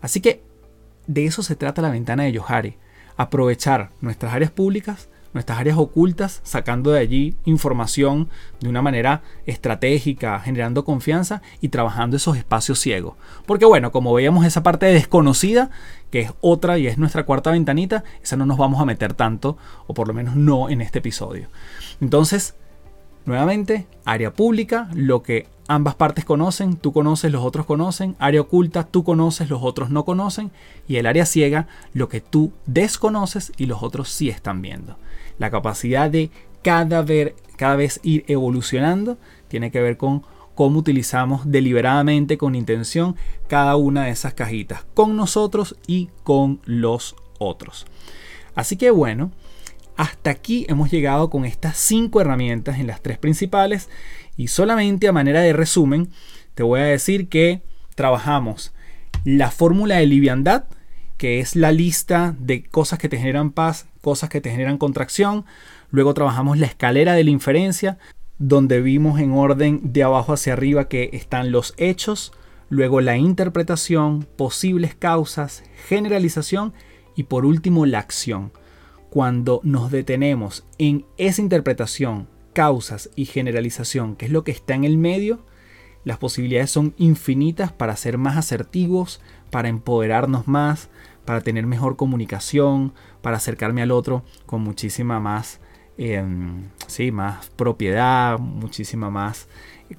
[0.00, 0.40] Así que
[1.08, 2.76] de eso se trata la ventana de Yohari,
[3.16, 8.28] aprovechar nuestras áreas públicas nuestras áreas ocultas, sacando de allí información
[8.60, 13.14] de una manera estratégica, generando confianza y trabajando esos espacios ciegos.
[13.46, 15.70] Porque bueno, como veíamos esa parte desconocida,
[16.10, 19.58] que es otra y es nuestra cuarta ventanita, esa no nos vamos a meter tanto,
[19.86, 21.48] o por lo menos no en este episodio.
[22.00, 22.54] Entonces,
[23.26, 28.84] nuevamente, área pública, lo que ambas partes conocen, tú conoces, los otros conocen, área oculta,
[28.84, 30.50] tú conoces, los otros no conocen,
[30.88, 34.96] y el área ciega, lo que tú desconoces y los otros sí están viendo.
[35.38, 36.30] La capacidad de
[36.62, 37.04] cada,
[37.56, 39.18] cada vez ir evolucionando
[39.48, 40.22] tiene que ver con
[40.54, 43.14] cómo utilizamos deliberadamente, con intención,
[43.46, 47.86] cada una de esas cajitas, con nosotros y con los otros.
[48.56, 49.30] Así que bueno,
[49.96, 53.88] hasta aquí hemos llegado con estas cinco herramientas en las tres principales
[54.36, 56.08] y solamente a manera de resumen
[56.54, 57.62] te voy a decir que
[57.94, 58.72] trabajamos
[59.24, 60.64] la fórmula de liviandad,
[61.18, 65.44] que es la lista de cosas que te generan paz, cosas que te generan contracción.
[65.90, 67.98] Luego trabajamos la escalera de la inferencia,
[68.38, 72.32] donde vimos en orden de abajo hacia arriba que están los hechos,
[72.70, 76.72] luego la interpretación, posibles causas, generalización
[77.16, 78.52] y por último la acción.
[79.10, 84.84] Cuando nos detenemos en esa interpretación, causas y generalización, que es lo que está en
[84.84, 85.40] el medio,
[86.04, 90.88] las posibilidades son infinitas para ser más asertivos, para empoderarnos más,
[91.28, 95.60] para tener mejor comunicación, para acercarme al otro con muchísima más,
[95.98, 99.46] em, sí, más propiedad, muchísima más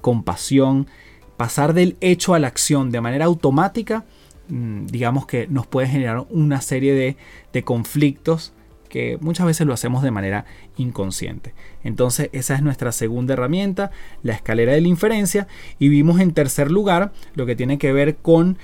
[0.00, 0.88] compasión.
[1.36, 4.04] Pasar del hecho a la acción de manera automática,
[4.48, 7.16] mm, digamos que nos puede generar una serie de,
[7.52, 8.52] de conflictos
[8.88, 10.46] que muchas veces lo hacemos de manera
[10.78, 11.54] inconsciente.
[11.84, 13.92] Entonces esa es nuestra segunda herramienta,
[14.24, 15.46] la escalera de la inferencia.
[15.78, 18.58] Y vimos en tercer lugar lo que tiene que ver con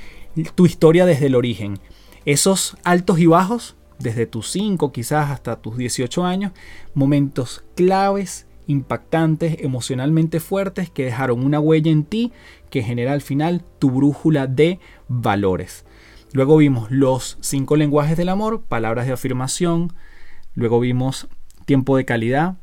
[0.56, 1.78] tu historia desde el origen.
[2.26, 6.52] Esos altos y bajos, desde tus 5 quizás hasta tus 18 años,
[6.92, 12.32] momentos claves, impactantes, emocionalmente fuertes que dejaron una huella en ti
[12.68, 15.84] que genera al final tu brújula de valores.
[16.32, 19.92] Luego vimos los cinco lenguajes del amor, palabras de afirmación.
[20.54, 21.28] Luego vimos
[21.64, 22.56] tiempo de calidad,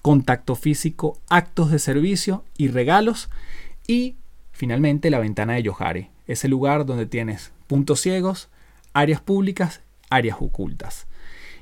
[0.00, 3.28] contacto físico, actos de servicio y regalos.
[3.86, 4.14] Y
[4.52, 8.48] finalmente la ventana de Yohari, ese lugar donde tienes puntos ciegos,
[8.98, 11.06] áreas públicas, áreas ocultas.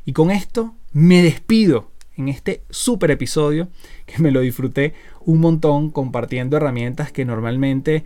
[0.04, 3.68] Y con esto me despido en este super episodio
[4.06, 8.04] que me lo disfruté un montón compartiendo herramientas que normalmente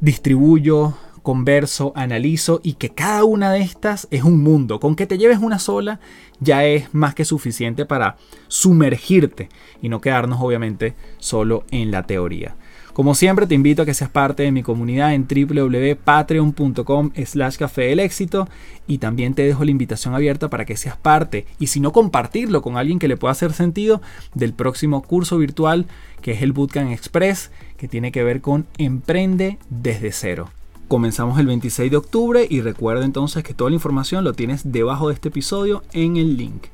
[0.00, 4.78] distribuyo, converso, analizo y que cada una de estas es un mundo.
[4.78, 6.00] Con que te lleves una sola
[6.40, 8.16] ya es más que suficiente para
[8.48, 9.48] sumergirte
[9.80, 12.56] y no quedarnos obviamente solo en la teoría.
[12.92, 17.82] Como siempre te invito a que seas parte de mi comunidad en www.patreon.com slash café
[17.84, 18.46] del éxito
[18.86, 22.60] y también te dejo la invitación abierta para que seas parte y si no compartirlo
[22.60, 24.02] con alguien que le pueda hacer sentido
[24.34, 25.86] del próximo curso virtual
[26.20, 30.50] que es el Bootcamp Express que tiene que ver con Emprende desde cero.
[30.86, 35.08] Comenzamos el 26 de octubre y recuerda entonces que toda la información lo tienes debajo
[35.08, 36.64] de este episodio en el link.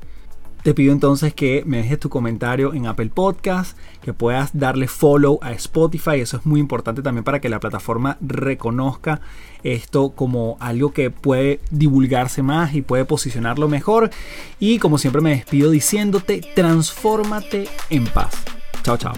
[0.63, 5.39] Te pido entonces que me dejes tu comentario en Apple Podcast, que puedas darle follow
[5.41, 6.19] a Spotify.
[6.19, 9.21] Eso es muy importante también para que la plataforma reconozca
[9.63, 14.09] esto como algo que puede divulgarse más y puede posicionarlo mejor.
[14.59, 18.33] Y como siempre me despido diciéndote, transfórmate en paz.
[18.83, 19.13] Chao, chao.